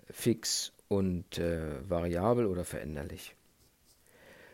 Fix 0.09 0.71
und 0.87 1.39
äh, 1.39 1.89
variabel 1.89 2.45
oder 2.45 2.63
veränderlich. 2.63 3.35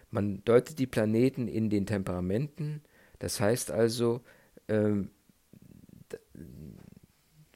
Man 0.09 0.43
deutet 0.43 0.79
die 0.79 0.87
Planeten 0.87 1.47
in 1.47 1.69
den 1.69 1.85
Temperamenten, 1.85 2.81
das 3.23 3.39
heißt 3.39 3.71
also, 3.71 4.19
ähm, 4.67 5.09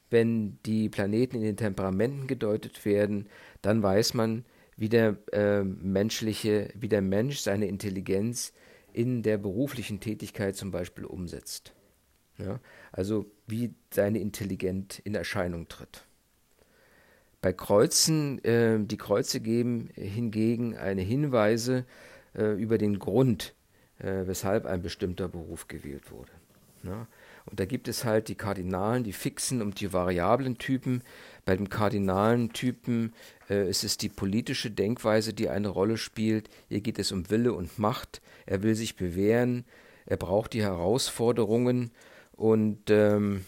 wenn 0.08 0.58
die 0.64 0.88
Planeten 0.88 1.36
in 1.36 1.42
den 1.42 1.58
Temperamenten 1.58 2.26
gedeutet 2.26 2.86
werden, 2.86 3.28
dann 3.60 3.82
weiß 3.82 4.14
man, 4.14 4.46
wie 4.78 4.88
der 4.88 5.18
äh, 5.30 5.62
menschliche, 5.62 6.70
wie 6.74 6.88
der 6.88 7.02
Mensch 7.02 7.40
seine 7.40 7.66
Intelligenz 7.66 8.54
in 8.94 9.22
der 9.22 9.36
beruflichen 9.36 10.00
Tätigkeit 10.00 10.56
zum 10.56 10.70
Beispiel 10.70 11.04
umsetzt. 11.04 11.74
Ja? 12.38 12.60
Also 12.90 13.26
wie 13.46 13.74
seine 13.92 14.20
Intelligenz 14.20 14.98
in 15.00 15.14
Erscheinung 15.14 15.68
tritt. 15.68 16.06
Bei 17.42 17.52
Kreuzen, 17.52 18.42
äh, 18.42 18.78
die 18.82 18.96
Kreuze 18.96 19.40
geben 19.40 19.90
hingegen 19.92 20.78
eine 20.78 21.02
Hinweise 21.02 21.84
äh, 22.34 22.54
über 22.54 22.78
den 22.78 22.98
Grund, 22.98 23.54
äh, 23.98 24.26
weshalb 24.26 24.66
ein 24.66 24.82
bestimmter 24.82 25.28
Beruf 25.28 25.68
gewählt 25.68 26.10
wurde. 26.10 26.30
Ja? 26.82 27.06
Und 27.46 27.60
da 27.60 27.64
gibt 27.64 27.88
es 27.88 28.04
halt 28.04 28.28
die 28.28 28.34
Kardinalen, 28.34 29.04
die 29.04 29.12
fixen 29.12 29.62
und 29.62 29.80
die 29.80 29.92
variablen 29.92 30.58
Typen. 30.58 31.02
Bei 31.46 31.56
dem 31.56 31.70
kardinalen 31.70 32.52
Typen 32.52 33.14
äh, 33.48 33.68
ist 33.68 33.84
es 33.84 33.96
die 33.96 34.10
politische 34.10 34.70
Denkweise, 34.70 35.32
die 35.32 35.48
eine 35.48 35.68
Rolle 35.68 35.96
spielt. 35.96 36.50
Hier 36.68 36.80
geht 36.80 36.98
es 36.98 37.10
um 37.10 37.30
Wille 37.30 37.54
und 37.54 37.78
Macht. 37.78 38.20
Er 38.44 38.62
will 38.62 38.74
sich 38.74 38.96
bewähren. 38.96 39.64
Er 40.04 40.18
braucht 40.18 40.52
die 40.52 40.62
Herausforderungen 40.62 41.90
und 42.32 42.88
ähm, 42.88 43.44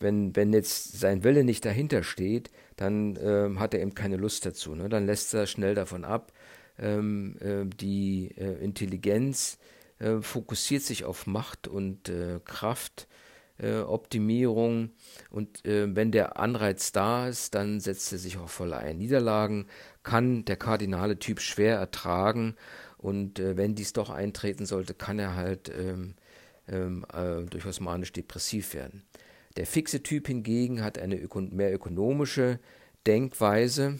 wenn, 0.00 0.34
wenn 0.34 0.52
jetzt 0.52 0.98
sein 0.98 1.24
Wille 1.24 1.44
nicht 1.44 1.64
dahinter 1.64 2.02
steht, 2.02 2.50
dann 2.76 3.18
ähm, 3.22 3.60
hat 3.60 3.74
er 3.74 3.80
eben 3.80 3.94
keine 3.94 4.16
Lust 4.16 4.46
dazu. 4.46 4.74
Ne? 4.74 4.88
Dann 4.88 5.06
lässt 5.06 5.34
er 5.34 5.46
schnell 5.46 5.74
davon 5.74 6.04
ab. 6.04 6.32
Ähm, 6.78 7.36
äh, 7.40 7.64
die 7.66 8.34
äh, 8.36 8.62
Intelligenz 8.64 9.58
äh, 9.98 10.20
fokussiert 10.20 10.82
sich 10.82 11.04
auf 11.04 11.26
Macht 11.26 11.68
und 11.68 12.08
äh, 12.08 12.40
Kraft, 12.44 13.06
äh, 13.58 13.80
und 15.30 15.64
äh, 15.64 15.94
wenn 15.94 16.12
der 16.12 16.38
Anreiz 16.38 16.92
da 16.92 17.28
ist, 17.28 17.54
dann 17.54 17.80
setzt 17.80 18.12
er 18.12 18.18
sich 18.18 18.38
auch 18.38 18.48
voll 18.48 18.72
ein. 18.72 18.98
Niederlagen 18.98 19.66
kann 20.02 20.44
der 20.44 20.56
kardinale 20.56 21.18
Typ 21.18 21.40
schwer 21.40 21.76
ertragen 21.76 22.56
und 22.98 23.38
wenn 23.38 23.74
dies 23.74 23.92
doch 23.92 24.08
eintreten 24.08 24.64
sollte, 24.64 24.94
kann 24.94 25.18
er 25.18 25.36
halt 25.36 25.70
ähm, 25.78 26.14
ähm, 26.68 27.04
durchaus 27.50 27.80
manisch-depressiv 27.80 28.72
werden. 28.72 29.02
Der 29.56 29.66
fixe 29.66 30.02
Typ 30.02 30.26
hingegen 30.26 30.82
hat 30.82 30.98
eine 30.98 31.20
öko 31.20 31.42
mehr 31.42 31.72
ökonomische 31.72 32.58
Denkweise. 33.06 33.98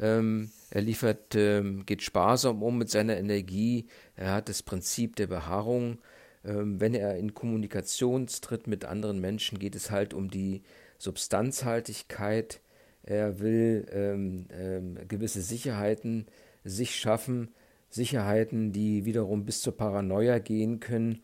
Ähm, 0.00 0.50
er 0.70 0.82
liefert, 0.82 1.34
ähm, 1.34 1.86
geht 1.86 2.02
sparsam 2.02 2.62
um 2.62 2.78
mit 2.78 2.90
seiner 2.90 3.16
Energie. 3.16 3.86
Er 4.16 4.32
hat 4.32 4.48
das 4.48 4.62
Prinzip 4.62 5.16
der 5.16 5.28
Beharrung. 5.28 5.98
Ähm, 6.44 6.80
wenn 6.80 6.94
er 6.94 7.16
in 7.16 7.34
Kommunikation 7.34 8.26
tritt 8.26 8.66
mit 8.66 8.84
anderen 8.84 9.20
Menschen, 9.20 9.58
geht 9.58 9.76
es 9.76 9.90
halt 9.90 10.14
um 10.14 10.30
die 10.30 10.62
Substanzhaltigkeit. 10.98 12.60
Er 13.02 13.38
will 13.40 13.86
ähm, 13.92 14.46
ähm, 14.50 14.98
gewisse 15.08 15.42
Sicherheiten 15.42 16.26
sich 16.64 16.96
schaffen, 16.96 17.54
Sicherheiten, 17.90 18.72
die 18.72 19.04
wiederum 19.04 19.44
bis 19.44 19.60
zur 19.60 19.76
Paranoia 19.76 20.38
gehen 20.38 20.80
können. 20.80 21.22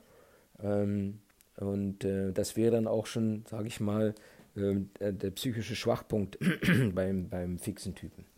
Ähm, 0.62 1.20
und 1.56 2.04
äh, 2.04 2.32
das 2.32 2.56
wäre 2.56 2.70
dann 2.70 2.86
auch 2.86 3.06
schon, 3.06 3.44
sage 3.48 3.68
ich 3.68 3.80
mal, 3.80 4.14
äh, 4.54 5.12
der 5.12 5.30
psychische 5.30 5.76
Schwachpunkt 5.76 6.38
beim, 6.94 7.28
beim 7.28 7.58
fixen 7.58 7.94
Typen. 7.94 8.29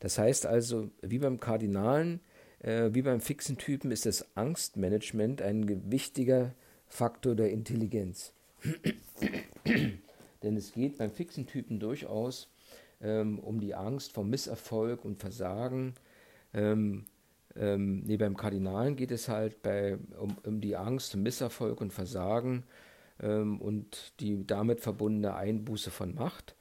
Das 0.00 0.18
heißt 0.18 0.46
also, 0.46 0.90
wie 1.02 1.18
beim 1.18 1.40
Kardinalen, 1.40 2.20
äh, 2.60 2.90
wie 2.92 3.02
beim 3.02 3.20
fixen 3.20 3.56
Typen 3.56 3.90
ist 3.90 4.06
das 4.06 4.36
Angstmanagement 4.36 5.40
ein 5.42 5.90
wichtiger 5.90 6.54
Faktor 6.88 7.34
der 7.34 7.50
Intelligenz. 7.50 8.32
Denn 10.42 10.56
es 10.56 10.72
geht 10.72 10.98
beim 10.98 11.10
fixen 11.10 11.46
Typen 11.46 11.78
durchaus 11.78 12.48
ähm, 13.00 13.38
um 13.38 13.60
die 13.60 13.74
Angst 13.74 14.12
vor 14.12 14.24
Misserfolg 14.24 15.04
und 15.04 15.20
Versagen, 15.20 15.94
ähm, 16.52 17.06
ähm, 17.56 18.00
nee, 18.04 18.16
beim 18.16 18.36
Kardinalen 18.36 18.96
geht 18.96 19.10
es 19.10 19.28
halt 19.28 19.62
bei, 19.62 19.98
um, 20.18 20.36
um 20.44 20.60
die 20.60 20.76
Angst, 20.76 21.16
Misserfolg 21.16 21.80
und 21.80 21.92
Versagen 21.92 22.64
ähm, 23.20 23.60
und 23.60 24.12
die 24.20 24.46
damit 24.46 24.80
verbundene 24.80 25.34
Einbuße 25.34 25.90
von 25.90 26.14
Macht. 26.14 26.54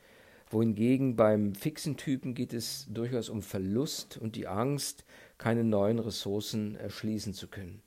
Wohingegen 0.50 1.16
beim 1.16 1.54
fixen 1.54 1.96
Typen 1.96 2.34
geht 2.34 2.54
es 2.54 2.88
durchaus 2.90 3.30
um 3.30 3.42
Verlust 3.42 4.18
und 4.18 4.36
die 4.36 4.48
Angst, 4.48 5.06
keine 5.38 5.64
neuen 5.64 6.00
Ressourcen 6.00 6.76
erschließen 6.76 7.34
zu 7.34 7.48
können. 7.48 7.82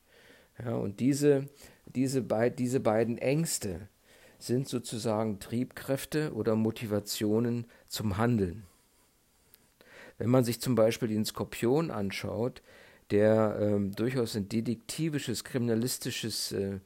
Ja, 0.64 0.75
und 0.77 1.01
diese, 1.01 1.48
diese, 1.87 2.22
beid, 2.22 2.59
diese 2.59 2.81
beiden 2.81 3.18
Ängste 3.18 3.88
sind 4.38 4.68
sozusagen 4.68 5.40
Triebkräfte 5.40 6.33
oder 6.35 6.55
Motivationen 6.55 7.66
zum 7.88 8.16
Handeln. 8.16 8.64
Wenn 10.18 10.31
man 10.31 10.44
sich 10.44 10.61
zum 10.61 10.75
Beispiel 10.75 11.09
den 11.09 11.25
Skorpion 11.25 11.90
anschaut, 11.90 12.62
der 13.11 13.59
ähm, 13.61 13.92
durchaus 13.94 14.37
ein 14.37 14.48
detektivisches, 14.48 15.44
kriminalistisches, 15.44 16.53
äh, 16.53 16.79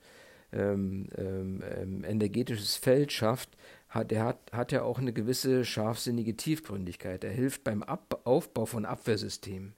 ähm, 0.53 1.09
ähm, 1.17 1.63
ähm, 1.77 2.05
energetisches 2.05 2.77
Feld 2.77 3.13
schafft, 3.13 3.51
hat, 3.89 4.11
der 4.11 4.25
hat, 4.25 4.53
hat 4.53 4.73
ja 4.73 4.83
auch 4.83 4.99
eine 4.99 5.13
gewisse 5.13 5.65
scharfsinnige 5.65 6.37
Tiefgründigkeit. 6.37 7.25
Er 7.25 7.31
hilft 7.31 7.65
beim 7.65 7.83
Ab 7.83 8.21
Aufbau 8.25 8.67
von 8.67 8.85
Abwehrsystemen. 8.85 9.75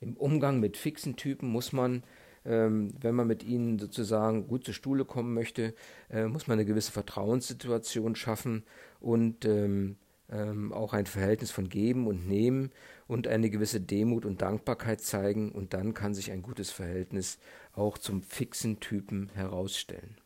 Im 0.00 0.16
Umgang 0.16 0.60
mit 0.60 0.76
fixen 0.76 1.16
Typen 1.16 1.48
muss 1.48 1.72
man, 1.72 2.02
ähm, 2.44 2.92
wenn 3.00 3.14
man 3.14 3.26
mit 3.26 3.42
ihnen 3.42 3.78
sozusagen 3.78 4.46
gut 4.46 4.64
zur 4.64 4.74
Stuhle 4.74 5.04
kommen 5.04 5.32
möchte, 5.32 5.74
äh, 6.10 6.26
muss 6.26 6.46
man 6.46 6.58
eine 6.58 6.66
gewisse 6.66 6.92
Vertrauenssituation 6.92 8.16
schaffen 8.16 8.64
und 9.00 9.44
ähm, 9.44 9.96
ähm, 10.30 10.72
auch 10.72 10.92
ein 10.92 11.06
Verhältnis 11.06 11.50
von 11.50 11.68
Geben 11.68 12.06
und 12.06 12.26
Nehmen 12.26 12.70
und 13.06 13.28
eine 13.28 13.50
gewisse 13.50 13.80
Demut 13.80 14.24
und 14.24 14.42
Dankbarkeit 14.42 15.00
zeigen 15.00 15.52
und 15.52 15.74
dann 15.74 15.94
kann 15.94 16.14
sich 16.14 16.32
ein 16.32 16.42
gutes 16.42 16.70
Verhältnis 16.70 17.38
auch 17.72 17.98
zum 17.98 18.22
fixen 18.22 18.80
Typen 18.80 19.30
herausstellen. 19.34 20.16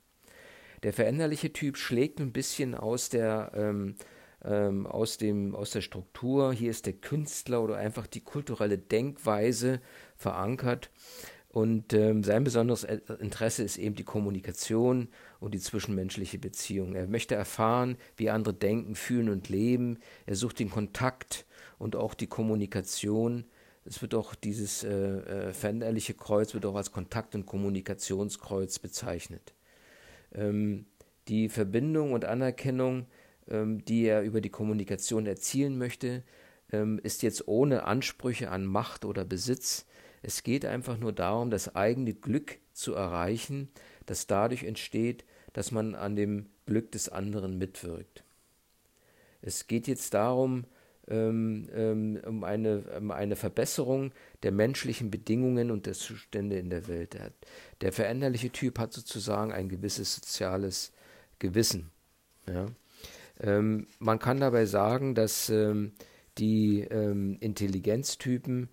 Der 0.83 0.93
veränderliche 0.93 1.53
Typ 1.53 1.77
schlägt 1.77 2.21
ein 2.21 2.33
bisschen 2.33 2.75
aus 2.75 3.09
der 3.09 3.53
ähm, 3.55 3.97
ähm, 4.45 4.87
aus, 4.87 5.19
dem, 5.19 5.55
aus 5.55 5.71
der 5.71 5.81
Struktur. 5.81 6.53
Hier 6.53 6.71
ist 6.71 6.87
der 6.87 6.93
Künstler 6.93 7.62
oder 7.62 7.77
einfach 7.77 8.07
die 8.07 8.21
kulturelle 8.21 8.79
Denkweise 8.79 9.81
verankert. 10.17 10.91
Und 11.51 11.95
ähm, 11.95 12.23
sein 12.23 12.45
besonderes 12.45 12.85
Interesse 12.85 13.64
ist 13.64 13.79
eben 13.79 13.95
die 13.95 14.05
Kommunikation 14.05 15.09
und 15.41 15.55
die 15.55 15.61
zwischenmenschliche 15.61 16.38
Beziehung. 16.38 16.95
Er 16.95 17.07
möchte 17.07 17.35
erfahren, 17.35 17.97
wie 18.17 18.31
andere 18.31 18.55
denken, 18.55 18.95
fühlen 18.95 19.31
und 19.31 19.49
leben. 19.49 19.99
Er 20.27 20.37
sucht 20.37 20.59
den 20.59 20.71
Kontakt 20.71 21.47
und 21.79 21.97
auch 21.97 22.14
die 22.14 22.27
Kommunikation. 22.27 23.45
Es 23.85 24.03
wird 24.03 24.14
auch 24.14 24.35
dieses 24.35 24.85
äh, 24.85 24.91
äh, 24.91 25.53
veränderliche 25.55 26.12
Kreuz 26.12 26.53
wird 26.53 26.67
auch 26.67 26.77
als 26.77 26.93
Kontakt- 26.93 27.35
und 27.35 27.47
Kommunikationskreuz 27.47 28.79
bezeichnet. 28.79 29.55
Ähm, 30.35 30.87
die 31.29 31.49
Verbindung 31.49 32.12
und 32.12 32.25
Anerkennung, 32.25 33.07
ähm, 33.49 33.85
die 33.85 34.05
er 34.05 34.23
über 34.23 34.41
die 34.41 34.51
Kommunikation 34.51 35.27
erzielen 35.27 35.79
möchte, 35.79 36.23
ähm, 36.73 36.99
ist 37.03 37.23
jetzt 37.23 37.49
ohne 37.49 37.85
Ansprüche 37.85 38.51
an 38.51 38.64
Macht 38.64 39.05
oder 39.05 39.25
Besitz. 39.25 39.87
Es 40.23 40.43
geht 40.43 40.64
einfach 40.64 40.99
nur 40.99 41.12
darum, 41.12 41.51
das 41.51 41.75
eigene 41.75 42.14
Glück 42.14 42.59
zu 42.73 42.95
erreichen, 42.95 43.69
das 44.07 44.27
dadurch 44.27 44.64
entsteht, 44.64 45.25
dass 45.53 45.71
man 45.71 45.95
an 45.95 46.17
dem 46.17 46.47
Glück 46.67 46.93
des 46.93 47.09
anderen 47.09 47.59
mitwirkt. 47.59 48.25
Es 49.41 49.67
geht 49.67 49.87
jetzt 49.87 50.14
darum, 50.14 50.64
um, 51.11 52.44
eine, 52.44 52.85
um 52.99 53.11
eine 53.11 53.37
Verbesserung 53.37 54.12
der 54.42 54.53
menschlichen 54.53 55.11
Bedingungen 55.11 55.71
und 55.71 55.87
der 55.87 55.94
Zustände 55.94 56.59
in 56.59 56.71
der 56.71 56.87
Welt. 56.88 57.14
Der, 57.14 57.33
der 57.81 57.92
veränderliche 57.92 58.51
Typ 58.51 58.79
hat 58.79 58.92
sozusagen 58.92 59.53
ein 59.53 59.68
gewisses 59.68 60.14
soziales 60.14 60.92
Gewissen. 61.38 61.90
Ja. 62.47 62.66
Ähm, 63.40 63.87
man 63.99 64.18
kann 64.18 64.40
dabei 64.40 64.66
sagen, 64.66 65.14
dass 65.14 65.49
ähm, 65.49 65.92
die 66.38 66.81
ähm, 66.83 67.37
Intelligenztypen, 67.40 68.68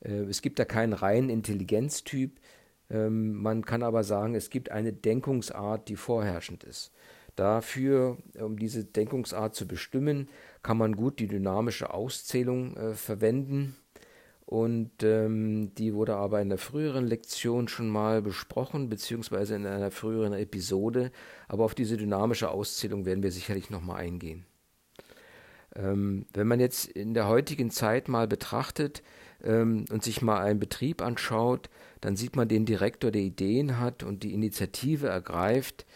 äh, 0.00 0.22
es 0.22 0.42
gibt 0.42 0.58
da 0.58 0.64
keinen 0.64 0.92
reinen 0.92 1.30
Intelligenztyp, 1.30 2.40
ähm, 2.90 3.34
man 3.34 3.64
kann 3.64 3.82
aber 3.82 4.04
sagen, 4.04 4.34
es 4.34 4.50
gibt 4.50 4.70
eine 4.70 4.92
Denkungsart, 4.92 5.88
die 5.88 5.96
vorherrschend 5.96 6.64
ist. 6.64 6.92
Dafür, 7.36 8.18
um 8.40 8.58
diese 8.58 8.84
Denkungsart 8.84 9.54
zu 9.54 9.68
bestimmen, 9.68 10.28
kann 10.68 10.76
man 10.76 10.96
gut 10.96 11.18
die 11.18 11.28
dynamische 11.28 11.94
Auszählung 11.94 12.76
äh, 12.76 12.92
verwenden. 12.92 13.74
Und 14.44 15.02
ähm, 15.02 15.74
die 15.76 15.94
wurde 15.94 16.14
aber 16.16 16.42
in 16.42 16.50
der 16.50 16.58
früheren 16.58 17.06
Lektion 17.06 17.68
schon 17.68 17.88
mal 17.88 18.20
besprochen, 18.20 18.90
beziehungsweise 18.90 19.54
in 19.54 19.64
einer 19.64 19.90
früheren 19.90 20.34
Episode. 20.34 21.10
Aber 21.48 21.64
auf 21.64 21.74
diese 21.74 21.96
dynamische 21.96 22.50
Auszählung 22.50 23.06
werden 23.06 23.22
wir 23.22 23.32
sicherlich 23.32 23.70
nochmal 23.70 24.02
eingehen. 24.02 24.44
Ähm, 25.74 26.26
wenn 26.34 26.46
man 26.46 26.60
jetzt 26.60 26.84
in 26.84 27.14
der 27.14 27.28
heutigen 27.28 27.70
Zeit 27.70 28.08
mal 28.08 28.28
betrachtet 28.28 29.02
ähm, 29.42 29.86
und 29.90 30.04
sich 30.04 30.20
mal 30.20 30.42
einen 30.42 30.60
Betrieb 30.60 31.00
anschaut, 31.00 31.70
dann 32.02 32.14
sieht 32.14 32.36
man 32.36 32.46
den 32.46 32.66
Direktor, 32.66 33.10
der 33.10 33.22
Ideen 33.22 33.80
hat 33.80 34.02
und 34.02 34.22
die 34.22 34.34
Initiative 34.34 35.08
ergreift, 35.08 35.86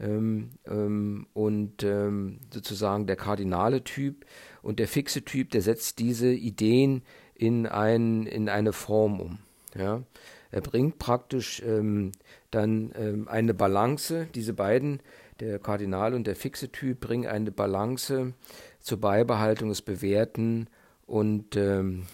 ähm, 0.00 0.50
ähm, 0.66 1.26
und 1.34 1.82
ähm, 1.82 2.40
sozusagen 2.52 3.06
der 3.06 3.16
kardinale 3.16 3.84
Typ 3.84 4.24
und 4.62 4.78
der 4.78 4.88
fixe 4.88 5.22
Typ, 5.22 5.50
der 5.50 5.62
setzt 5.62 5.98
diese 5.98 6.32
Ideen 6.32 7.02
in, 7.34 7.66
ein, 7.66 8.26
in 8.26 8.48
eine 8.48 8.72
Form 8.72 9.20
um. 9.20 9.38
Ja? 9.74 10.02
Er 10.50 10.60
bringt 10.62 10.98
praktisch 10.98 11.62
ähm, 11.64 12.12
dann 12.50 12.92
ähm, 12.96 13.28
eine 13.28 13.54
Balance, 13.54 14.26
diese 14.34 14.54
beiden, 14.54 15.00
der 15.38 15.58
Kardinal 15.58 16.14
und 16.14 16.26
der 16.26 16.36
fixe 16.36 16.70
Typ, 16.70 17.00
bringen 17.00 17.26
eine 17.26 17.50
Balance 17.50 18.34
zur 18.80 19.00
Beibehaltung 19.00 19.68
des 19.68 19.82
Bewährten 19.82 20.68
und, 21.06 21.56
ähm, 21.56 22.06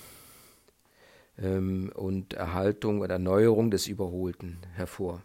und 1.38 2.34
Erhaltung 2.34 3.00
oder 3.00 3.14
Erneuerung 3.14 3.70
des 3.70 3.88
Überholten 3.88 4.58
hervor. 4.74 5.22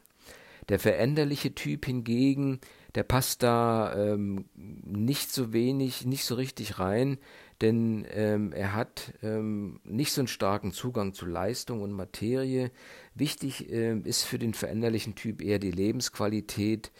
Der 0.69 0.79
veränderliche 0.79 1.53
Typ 1.53 1.85
hingegen, 1.85 2.59
der 2.95 3.03
passt 3.03 3.43
da 3.43 3.93
ähm, 3.95 4.45
nicht 4.55 5.31
so 5.31 5.53
wenig, 5.53 6.05
nicht 6.05 6.25
so 6.25 6.35
richtig 6.35 6.79
rein, 6.79 7.17
denn 7.61 8.05
ähm, 8.11 8.53
er 8.53 8.73
hat 8.73 9.13
ähm, 9.21 9.79
nicht 9.83 10.11
so 10.11 10.21
einen 10.21 10.27
starken 10.27 10.71
Zugang 10.71 11.13
zu 11.13 11.25
Leistung 11.25 11.81
und 11.81 11.91
Materie. 11.91 12.71
Wichtig 13.13 13.71
ähm, 13.71 14.03
ist 14.03 14.23
für 14.23 14.39
den 14.39 14.53
veränderlichen 14.53 15.15
Typ 15.15 15.41
eher 15.41 15.59
die 15.59 15.71
Lebensqualität. 15.71 16.91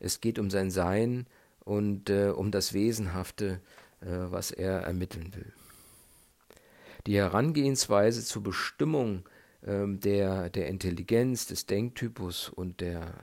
Es 0.00 0.20
geht 0.20 0.38
um 0.38 0.50
sein 0.50 0.70
Sein 0.70 1.26
und 1.64 2.10
äh, 2.10 2.32
um 2.34 2.50
das 2.50 2.72
Wesenhafte, 2.72 3.60
äh, 4.00 4.06
was 4.06 4.50
er 4.50 4.80
ermitteln 4.80 5.34
will. 5.34 5.52
Die 7.06 7.16
Herangehensweise 7.16 8.24
zur 8.24 8.42
Bestimmung 8.42 9.24
ähm, 9.66 10.00
der, 10.00 10.50
der 10.50 10.68
Intelligenz, 10.68 11.46
des 11.46 11.66
Denktypus 11.66 12.48
und 12.48 12.80
der, 12.80 13.14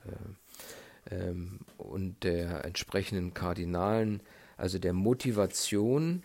äh, 1.09 1.15
ähm, 1.15 1.59
und 1.77 2.23
der 2.23 2.65
entsprechenden 2.65 3.33
Kardinalen, 3.33 4.21
also 4.57 4.79
der 4.79 4.93
Motivation 4.93 6.23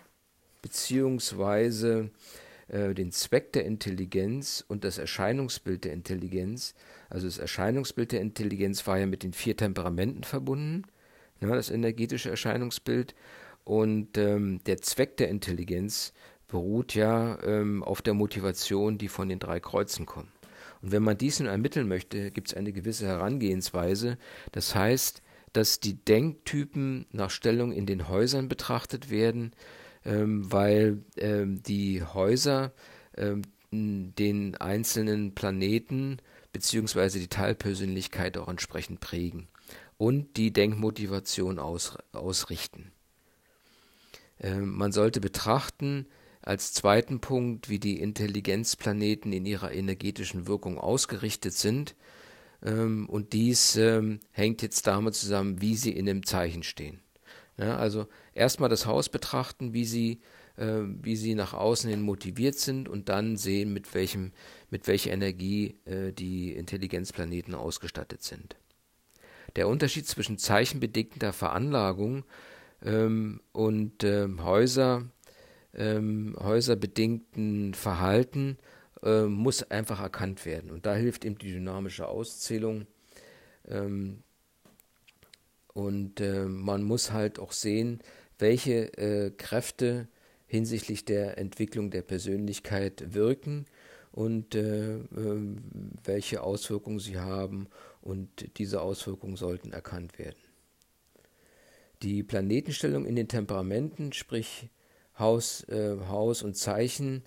beziehungsweise 0.63 2.11
äh, 2.69 2.95
den 2.95 3.13
Zweck 3.13 3.53
der 3.53 3.65
Intelligenz 3.65 4.65
und 4.67 4.85
das 4.85 4.99
Erscheinungsbild 4.99 5.85
der 5.85 5.93
Intelligenz. 5.93 6.75
Also 7.09 7.27
das 7.27 7.39
Erscheinungsbild 7.39 8.13
der 8.13 8.21
Intelligenz 8.21 8.87
war 8.87 8.99
ja 8.99 9.07
mit 9.07 9.23
den 9.23 9.33
vier 9.33 9.57
Temperamenten 9.57 10.23
verbunden, 10.25 10.85
ne, 11.41 11.49
das 11.49 11.71
energetische 11.71 12.31
Erscheinungsbild. 12.31 13.15
Und 13.65 14.17
ähm, 14.19 14.61
der 14.65 14.79
Zweck 14.79 15.17
der 15.17 15.29
Intelligenz 15.29 16.13
beruht 16.51 16.95
ja 16.95 17.43
ähm, 17.43 17.83
auf 17.83 18.03
der 18.03 18.15
Motivation, 18.15 18.99
die 18.99 19.09
von 19.09 19.29
den 19.29 19.39
drei 19.39 19.61
Kreuzen 19.61 20.07
kommt. 20.07 20.29
Und 20.83 20.93
wenn 20.93 21.03
man 21.03 21.19
dies 21.19 21.41
nun 21.41 21.49
ermitteln 21.49 21.89
möchte, 21.89 22.31
gibt 22.31 22.49
es 22.49 22.55
eine 22.55 22.73
gewisse 22.73 23.07
Herangehensweise. 23.07 24.19
Das 24.53 24.75
heißt, 24.75 25.23
dass 25.53 25.81
die 25.81 25.95
Denktypen 26.05 27.07
nach 27.13 27.31
Stellung 27.31 27.73
in 27.73 27.87
den 27.87 28.09
Häusern 28.09 28.49
betrachtet 28.49 29.11
werden, 29.11 29.53
ähm, 30.05 30.51
weil 30.51 31.03
ähm, 31.17 31.63
die 31.63 32.03
Häuser 32.03 32.73
ähm, 33.17 33.43
den 33.73 34.57
einzelnen 34.57 35.35
Planeten 35.35 36.19
bzw. 36.53 37.21
die 37.21 37.29
Teilpersönlichkeit 37.29 38.37
auch 38.39 38.49
entsprechend 38.49 39.01
prägen 39.01 39.49
und 39.97 40.37
die 40.37 40.53
Denkmotivation 40.53 41.59
aus, 41.59 41.97
ausrichten. 42.13 42.91
Ähm, 44.41 44.71
man 44.77 44.93
sollte 44.93 45.21
betrachten, 45.21 46.07
als 46.43 46.73
zweiten 46.73 47.21
Punkt, 47.21 47.69
wie 47.69 47.79
die 47.79 48.01
Intelligenzplaneten 48.01 49.33
in 49.33 49.45
ihrer 49.47 49.73
energetischen 49.73 50.47
Wirkung 50.47 50.79
ausgerichtet 50.79 51.53
sind. 51.53 51.95
Ähm, 52.63 53.09
und 53.09 53.33
dies 53.33 53.77
ähm, 53.77 54.21
hängt 54.33 54.63
jetzt 54.63 54.87
damit 54.87 55.15
zusammen, 55.15 55.61
wie 55.61 55.77
sie 55.77 55.93
in 55.93 56.07
dem 56.07 56.25
Zeichen 56.25 56.63
stehen. 56.63 57.01
Ja, 57.59 57.77
also 57.77 58.07
erstmal 58.33 58.71
das 58.71 58.87
Haus 58.87 59.11
betrachten, 59.11 59.75
wie 59.75 59.85
sie, 59.85 60.21
äh, 60.57 60.81
wie 61.03 61.17
sie 61.17 61.35
nach 61.35 61.53
außen 61.53 61.91
hin 61.91 62.01
motiviert 62.01 62.55
sind 62.59 62.89
und 62.89 63.11
dann 63.11 63.37
sehen, 63.37 63.73
mit, 63.75 63.93
welchem, 63.95 64.33
mit 64.71 64.87
welcher 64.87 65.11
Energie 65.11 65.77
äh, 65.85 66.13
die 66.13 66.55
Intelligenzplaneten 66.55 67.55
ausgestattet 67.55 68.23
sind. 68.23 68.57
Der 69.57 69.69
Unterschied 69.69 70.07
zwischen 70.07 70.39
zeichenbedingter 70.39 71.35
Veranlagung 71.35 72.25
ähm, 72.83 73.41
und 73.53 74.05
äh, 74.05 74.27
Häuser 74.39 75.05
ähm, 75.75 76.37
häuserbedingten 76.39 77.75
Verhalten 77.75 78.59
äh, 79.03 79.23
muss 79.23 79.63
einfach 79.71 80.01
erkannt 80.01 80.45
werden. 80.47 80.71
Und 80.71 80.87
da 80.87 80.95
hilft 80.95 81.25
eben 81.25 81.39
die 81.39 81.53
dynamische 81.53 82.09
Auszählung. 82.09 82.87
Ähm, 83.69 84.23
Und 85.73 86.21
äh, 86.21 86.47
man 86.47 86.83
muss 86.83 87.13
halt 87.13 87.39
auch 87.39 87.53
sehen, 87.53 88.01
welche 88.39 88.93
äh, 88.99 89.31
Kräfte 89.31 90.09
hinsichtlich 90.47 91.05
der 91.05 91.39
Entwicklung 91.39 91.91
der 91.91 92.03
Persönlichkeit 92.03 93.15
wirken 93.15 93.67
und 94.11 94.57
äh, 94.57 94.97
äh, 94.97 95.57
welche 96.03 96.43
Auswirkungen 96.43 96.99
sie 96.99 97.19
haben. 97.19 97.69
Und 98.03 98.59
diese 98.59 98.81
Auswirkungen 98.81 99.37
sollten 99.37 99.73
erkannt 99.73 100.19
werden. 100.19 100.43
Die 102.03 102.25
Planetenstellung 102.25 103.07
in 103.07 103.15
den 103.15 103.29
Temperamenten, 103.29 104.13
sprich 104.13 104.71
Haus, 105.21 105.65
äh, 105.69 105.97
Haus 106.09 106.43
und 106.43 106.57
Zeichen, 106.57 107.23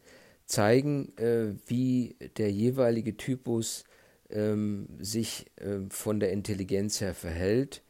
zeigen, 0.46 1.18
äh, 1.18 1.56
wie 1.68 2.16
der 2.38 2.52
jeweilige 2.52 3.16
Typus 3.16 3.86
ähm, 4.30 4.88
sich 5.00 5.52
äh, 5.58 5.80
von 5.90 6.20
der 6.20 6.32
Intelligenz 6.32 7.00
her 7.02 7.14
verhält 7.14 7.84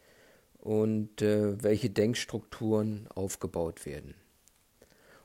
und 0.59 1.21
äh, 1.21 1.61
welche 1.61 1.89
Denkstrukturen 1.89 3.07
aufgebaut 3.13 3.85
werden. 3.85 4.15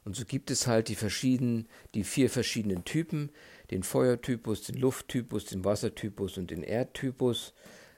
Und 0.04 0.16
so 0.16 0.24
gibt 0.24 0.50
es 0.50 0.66
halt 0.66 0.88
die 0.88 0.94
verschiedenen, 0.94 1.68
die 1.94 2.02
vier 2.02 2.30
verschiedenen 2.30 2.84
Typen, 2.84 3.30
den 3.70 3.82
Feuertypus, 3.82 4.62
den 4.62 4.76
Lufttypus, 4.76 5.44
den 5.44 5.64
Wassertypus 5.64 6.38
und 6.38 6.50
den 6.50 6.62
Erdtypus. 6.62 7.52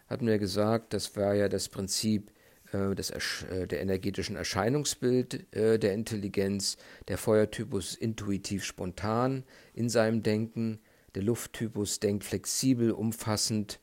Hatten 0.08 0.26
wir 0.26 0.38
gesagt, 0.38 0.92
das 0.92 1.14
war 1.14 1.34
ja 1.34 1.48
das 1.48 1.68
Prinzip 1.68 2.32
äh, 2.72 2.94
des, 2.94 3.10
äh, 3.10 3.66
der 3.66 3.80
energetischen 3.80 4.36
Erscheinungsbild 4.36 5.54
äh, 5.54 5.78
der 5.78 5.94
Intelligenz. 5.94 6.76
Der 7.08 7.18
Feuertypus 7.18 7.94
intuitiv 7.94 8.64
spontan 8.64 9.44
in 9.74 9.88
seinem 9.88 10.22
Denken. 10.22 10.80
Der 11.14 11.22
Lufttypus 11.22 12.00
denkt 12.00 12.24
flexibel, 12.24 12.92
umfassend 12.92 13.80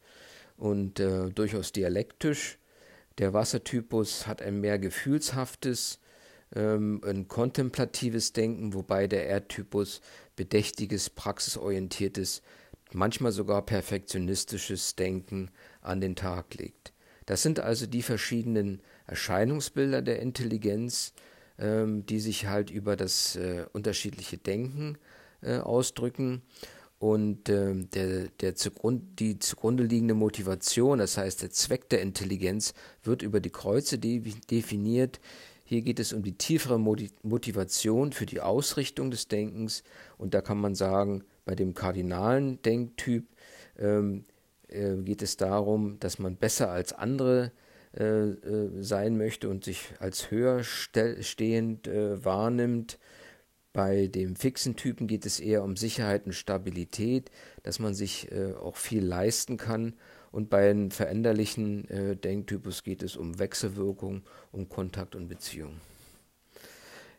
und 0.56 1.00
äh, 1.00 1.30
durchaus 1.30 1.72
dialektisch. 1.72 2.58
Der 3.18 3.34
Wassertypus 3.34 4.28
hat 4.28 4.42
ein 4.42 4.60
mehr 4.62 4.80
gefühlshaftes, 4.80 6.00
ähm, 6.56 7.02
ein 7.04 7.28
kontemplatives 7.28 8.34
Denken, 8.34 8.74
wobei 8.74 9.08
der 9.08 9.28
Erdtypus 9.28 10.02
bedächtiges, 10.36 11.10
praxisorientiertes, 11.10 12.42
manchmal 12.94 13.32
sogar 13.32 13.66
perfektionistisches 13.66 14.96
Denken 14.96 15.50
an 15.82 16.00
den 16.00 16.16
Tag 16.16 16.56
legt. 16.56 16.94
Das 17.28 17.44
sind 17.44 17.60
also 17.60 17.86
die 17.86 18.02
verschiedenen 18.02 18.82
Erscheinungsbilder 19.06 20.02
der 20.02 20.22
Intelligenz, 20.22 21.14
ähm, 21.60 22.06
die 22.06 22.20
sich 22.20 22.48
halt 22.48 22.72
über 22.72 22.96
das 22.96 23.36
äh, 23.36 23.66
unterschiedliche 23.74 24.38
Denken 24.38 24.98
äh, 25.42 25.58
ausdrücken. 25.58 26.42
Und 27.00 27.50
äh, 27.50 27.76
der, 27.76 28.30
der 28.40 28.56
zugrund, 28.56 29.20
die 29.20 29.38
zugrunde 29.38 29.84
liegende 29.84 30.16
Motivation, 30.16 31.00
das 31.00 31.18
heißt 31.18 31.44
der 31.44 31.52
Zweck 31.52 31.90
der 31.90 32.02
Intelligenz, 32.02 32.74
wird 33.04 33.22
über 33.22 33.42
die 33.42 33.52
Kreuze 33.52 34.00
de 34.00 34.20
definiert. 34.50 35.20
Hier 35.66 35.82
geht 35.82 36.00
es 36.00 36.14
um 36.14 36.24
die 36.24 36.38
tiefere 36.38 36.80
Motivation 36.80 38.14
für 38.14 38.26
die 38.26 38.40
Ausrichtung 38.40 39.12
des 39.12 39.28
Denkens. 39.28 39.84
Und 40.18 40.34
da 40.34 40.40
kann 40.40 40.60
man 40.60 40.76
sagen, 40.76 41.26
bei 41.44 41.56
dem 41.56 41.74
kardinalen 41.74 42.62
Denktyp 42.62 43.26
ähm, 43.78 44.24
äh, 44.68 44.96
geht 44.98 45.22
es 45.22 45.38
darum, 45.38 46.00
dass 46.00 46.20
man 46.20 46.36
besser 46.36 46.70
als 46.72 46.94
andere 46.94 47.52
äh, 47.98 48.04
äh 48.04 48.82
sein 48.82 49.18
möchte 49.18 49.50
und 49.50 49.64
sich 49.64 49.94
als 50.00 50.32
höher 50.32 50.64
stehend 50.64 51.88
äh, 51.88 52.24
wahrnimmt 52.24 53.00
bei 53.74 54.08
dem 54.08 54.36
fixen 54.36 54.76
Typen 54.76 55.06
geht 55.06 55.26
es 55.26 55.40
eher 55.40 55.64
um 55.64 55.78
Sicherheit 55.78 56.26
und 56.26 56.34
Stabilität, 56.34 57.30
dass 57.62 57.78
man 57.78 57.94
sich 57.94 58.28
auch 58.60 58.76
viel 58.76 59.06
leisten 59.06 59.58
kann. 59.58 59.94
Und 60.32 60.50
bei 60.50 60.72
einem 60.72 60.90
veränderlichen 60.90 61.86
Denktypus 62.24 62.82
geht 62.82 63.04
es 63.04 63.16
um 63.16 63.38
Wechselwirkung, 63.38 64.24
um 64.52 64.68
Kontakt 64.68 65.16
und 65.16 65.28
Beziehung. 65.28 65.80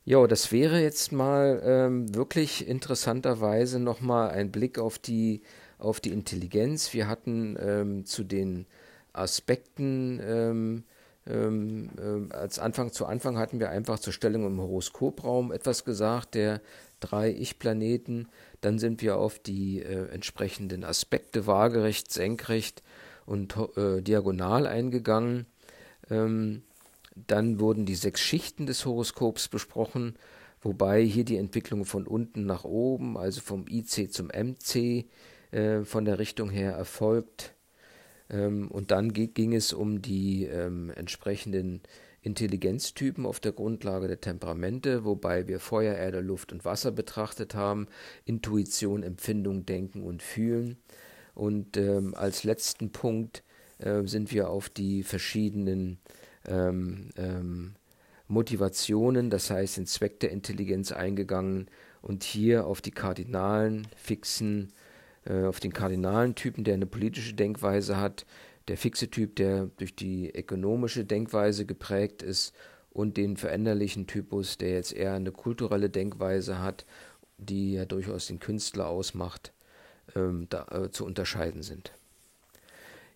Ja, 0.08 0.26
das 0.26 0.52
wäre 0.52 0.80
jetzt 0.80 1.12
mal 1.12 1.60
ähm, 1.62 2.14
wirklich 2.14 2.66
interessanterweise 2.66 3.78
nochmal 3.78 4.30
ein 4.30 4.50
Blick 4.50 4.78
auf 4.78 4.98
die, 4.98 5.42
auf 5.78 6.00
die 6.00 6.10
Intelligenz. 6.10 6.92
Wir 6.92 7.08
hatten 7.08 7.56
ähm, 7.60 8.04
zu 8.04 8.24
den 8.24 8.66
Aspekten 9.12 10.20
ähm, 10.22 10.84
ähm, 11.28 11.90
äh, 11.98 12.34
als 12.34 12.58
Anfang 12.58 12.92
zu 12.92 13.04
Anfang 13.04 13.36
hatten 13.38 13.60
wir 13.60 13.70
einfach 13.70 13.98
zur 13.98 14.12
Stellung 14.12 14.46
im 14.46 14.60
Horoskopraum 14.60 15.52
etwas 15.52 15.84
gesagt, 15.84 16.34
der 16.34 16.62
drei 17.00 17.30
Ich-Planeten. 17.30 18.28
Dann 18.60 18.78
sind 18.78 19.02
wir 19.02 19.18
auf 19.18 19.38
die 19.38 19.82
äh, 19.82 20.08
entsprechenden 20.08 20.84
Aspekte 20.84 21.46
waagerecht, 21.46 22.10
senkrecht 22.10 22.82
und 23.26 23.56
äh, 23.76 24.00
diagonal 24.00 24.66
eingegangen. 24.66 25.46
Ähm, 26.10 26.62
dann 27.14 27.60
wurden 27.60 27.84
die 27.84 27.96
sechs 27.96 28.20
Schichten 28.20 28.66
des 28.66 28.86
Horoskops 28.86 29.48
besprochen, 29.48 30.16
wobei 30.62 31.02
hier 31.02 31.24
die 31.24 31.36
Entwicklung 31.36 31.84
von 31.84 32.06
unten 32.06 32.46
nach 32.46 32.64
oben, 32.64 33.18
also 33.18 33.40
vom 33.40 33.66
IC 33.68 34.12
zum 34.12 34.28
MC, 34.28 35.04
äh, 35.50 35.82
von 35.82 36.04
der 36.04 36.18
Richtung 36.18 36.50
her 36.50 36.72
erfolgt. 36.72 37.54
Ähm, 38.30 38.70
und 38.70 38.90
dann 38.90 39.12
ging 39.12 39.54
es 39.54 39.72
um 39.72 40.02
die 40.02 40.44
ähm, 40.44 40.90
entsprechenden 40.94 41.82
Intelligenztypen 42.20 43.24
auf 43.24 43.40
der 43.40 43.52
Grundlage 43.52 44.08
der 44.08 44.20
Temperamente, 44.20 45.04
wobei 45.04 45.46
wir 45.46 45.60
Feuer, 45.60 45.94
Erde, 45.94 46.20
Luft 46.20 46.52
und 46.52 46.64
Wasser 46.64 46.90
betrachtet 46.90 47.54
haben, 47.54 47.86
Intuition, 48.24 49.02
Empfindung, 49.02 49.64
Denken 49.64 50.02
und 50.02 50.22
Fühlen. 50.22 50.76
Und 51.34 51.76
ähm, 51.76 52.14
als 52.14 52.44
letzten 52.44 52.90
Punkt 52.90 53.44
äh, 53.78 54.02
sind 54.04 54.32
wir 54.32 54.50
auf 54.50 54.68
die 54.68 55.04
verschiedenen 55.04 55.98
ähm, 56.46 57.10
ähm, 57.16 57.76
Motivationen, 58.26 59.30
das 59.30 59.50
heißt 59.50 59.78
den 59.78 59.86
Zweck 59.86 60.20
der 60.20 60.30
Intelligenz 60.30 60.92
eingegangen 60.92 61.70
und 62.02 62.24
hier 62.24 62.66
auf 62.66 62.80
die 62.80 62.90
kardinalen, 62.90 63.88
fixen 63.96 64.72
äh, 65.28 65.44
auf 65.44 65.60
den 65.60 65.72
kardinalen 65.72 66.34
Typen, 66.34 66.64
der 66.64 66.74
eine 66.74 66.86
politische 66.86 67.34
Denkweise 67.34 67.98
hat, 67.98 68.26
der 68.68 68.76
fixe 68.76 69.10
Typ, 69.10 69.36
der 69.36 69.66
durch 69.76 69.94
die 69.94 70.30
ökonomische 70.34 71.04
Denkweise 71.04 71.66
geprägt 71.66 72.22
ist 72.22 72.54
und 72.90 73.16
den 73.16 73.36
veränderlichen 73.36 74.06
Typus, 74.06 74.58
der 74.58 74.70
jetzt 74.70 74.92
eher 74.92 75.14
eine 75.14 75.32
kulturelle 75.32 75.90
Denkweise 75.90 76.60
hat, 76.60 76.84
die 77.38 77.74
ja 77.74 77.84
durchaus 77.84 78.26
den 78.26 78.40
Künstler 78.40 78.88
ausmacht, 78.88 79.52
ähm, 80.16 80.46
da, 80.48 80.66
äh, 80.70 80.90
zu 80.90 81.04
unterscheiden 81.04 81.62
sind. 81.62 81.92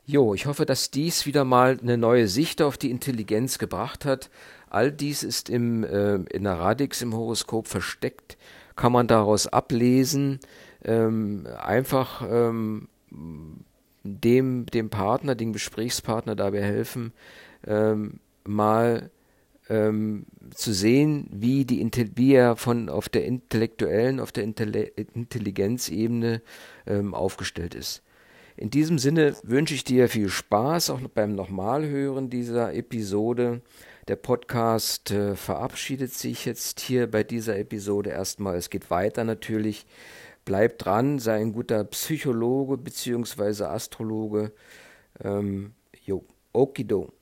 Jo, 0.04 0.34
ich 0.34 0.46
hoffe, 0.46 0.66
dass 0.66 0.90
dies 0.90 1.26
wieder 1.26 1.44
mal 1.44 1.78
eine 1.80 1.96
neue 1.96 2.26
Sicht 2.26 2.60
auf 2.60 2.76
die 2.76 2.90
Intelligenz 2.90 3.58
gebracht 3.58 4.04
hat. 4.04 4.30
All 4.68 4.90
dies 4.90 5.22
ist 5.22 5.48
im, 5.48 5.84
äh, 5.84 6.16
in 6.16 6.44
der 6.44 6.58
Radix 6.58 7.02
im 7.02 7.14
Horoskop 7.14 7.68
versteckt, 7.68 8.36
kann 8.74 8.92
man 8.92 9.06
daraus 9.06 9.46
ablesen, 9.46 10.40
ähm, 10.84 11.46
einfach 11.58 12.22
ähm, 12.28 12.88
dem, 14.04 14.66
dem 14.66 14.90
Partner, 14.90 15.34
dem 15.34 15.52
Gesprächspartner 15.52 16.36
dabei 16.36 16.62
helfen, 16.62 17.12
ähm, 17.66 18.20
mal 18.44 19.10
ähm, 19.68 20.26
zu 20.54 20.72
sehen, 20.72 21.28
wie, 21.30 21.64
die, 21.64 21.88
wie 22.16 22.34
er 22.34 22.56
von 22.56 22.88
auf 22.88 23.08
der 23.08 23.24
intellektuellen, 23.24 24.20
auf 24.20 24.32
der 24.32 24.44
Intelligenzebene 24.44 26.42
ähm, 26.86 27.14
aufgestellt 27.14 27.74
ist. 27.74 28.02
In 28.56 28.70
diesem 28.70 28.98
Sinne 28.98 29.34
wünsche 29.42 29.74
ich 29.74 29.84
dir 29.84 30.08
viel 30.08 30.28
Spaß, 30.28 30.90
auch 30.90 31.00
beim 31.14 31.34
Nochmalhören 31.34 32.28
dieser 32.28 32.74
Episode. 32.74 33.62
Der 34.08 34.16
Podcast 34.16 35.10
äh, 35.10 35.36
verabschiedet 35.36 36.12
sich 36.12 36.44
jetzt 36.44 36.80
hier 36.80 37.10
bei 37.10 37.22
dieser 37.22 37.56
Episode 37.58 38.10
erstmal. 38.10 38.56
Es 38.56 38.68
geht 38.68 38.90
weiter 38.90 39.24
natürlich 39.24 39.86
bleib 40.44 40.78
dran, 40.78 41.18
sei 41.18 41.40
ein 41.40 41.52
guter 41.52 41.84
Psychologe 41.84 42.76
bzw. 42.78 43.64
Astrologe. 43.64 44.52
Ähm, 45.22 45.74
jo, 46.04 46.24
okido. 46.52 47.12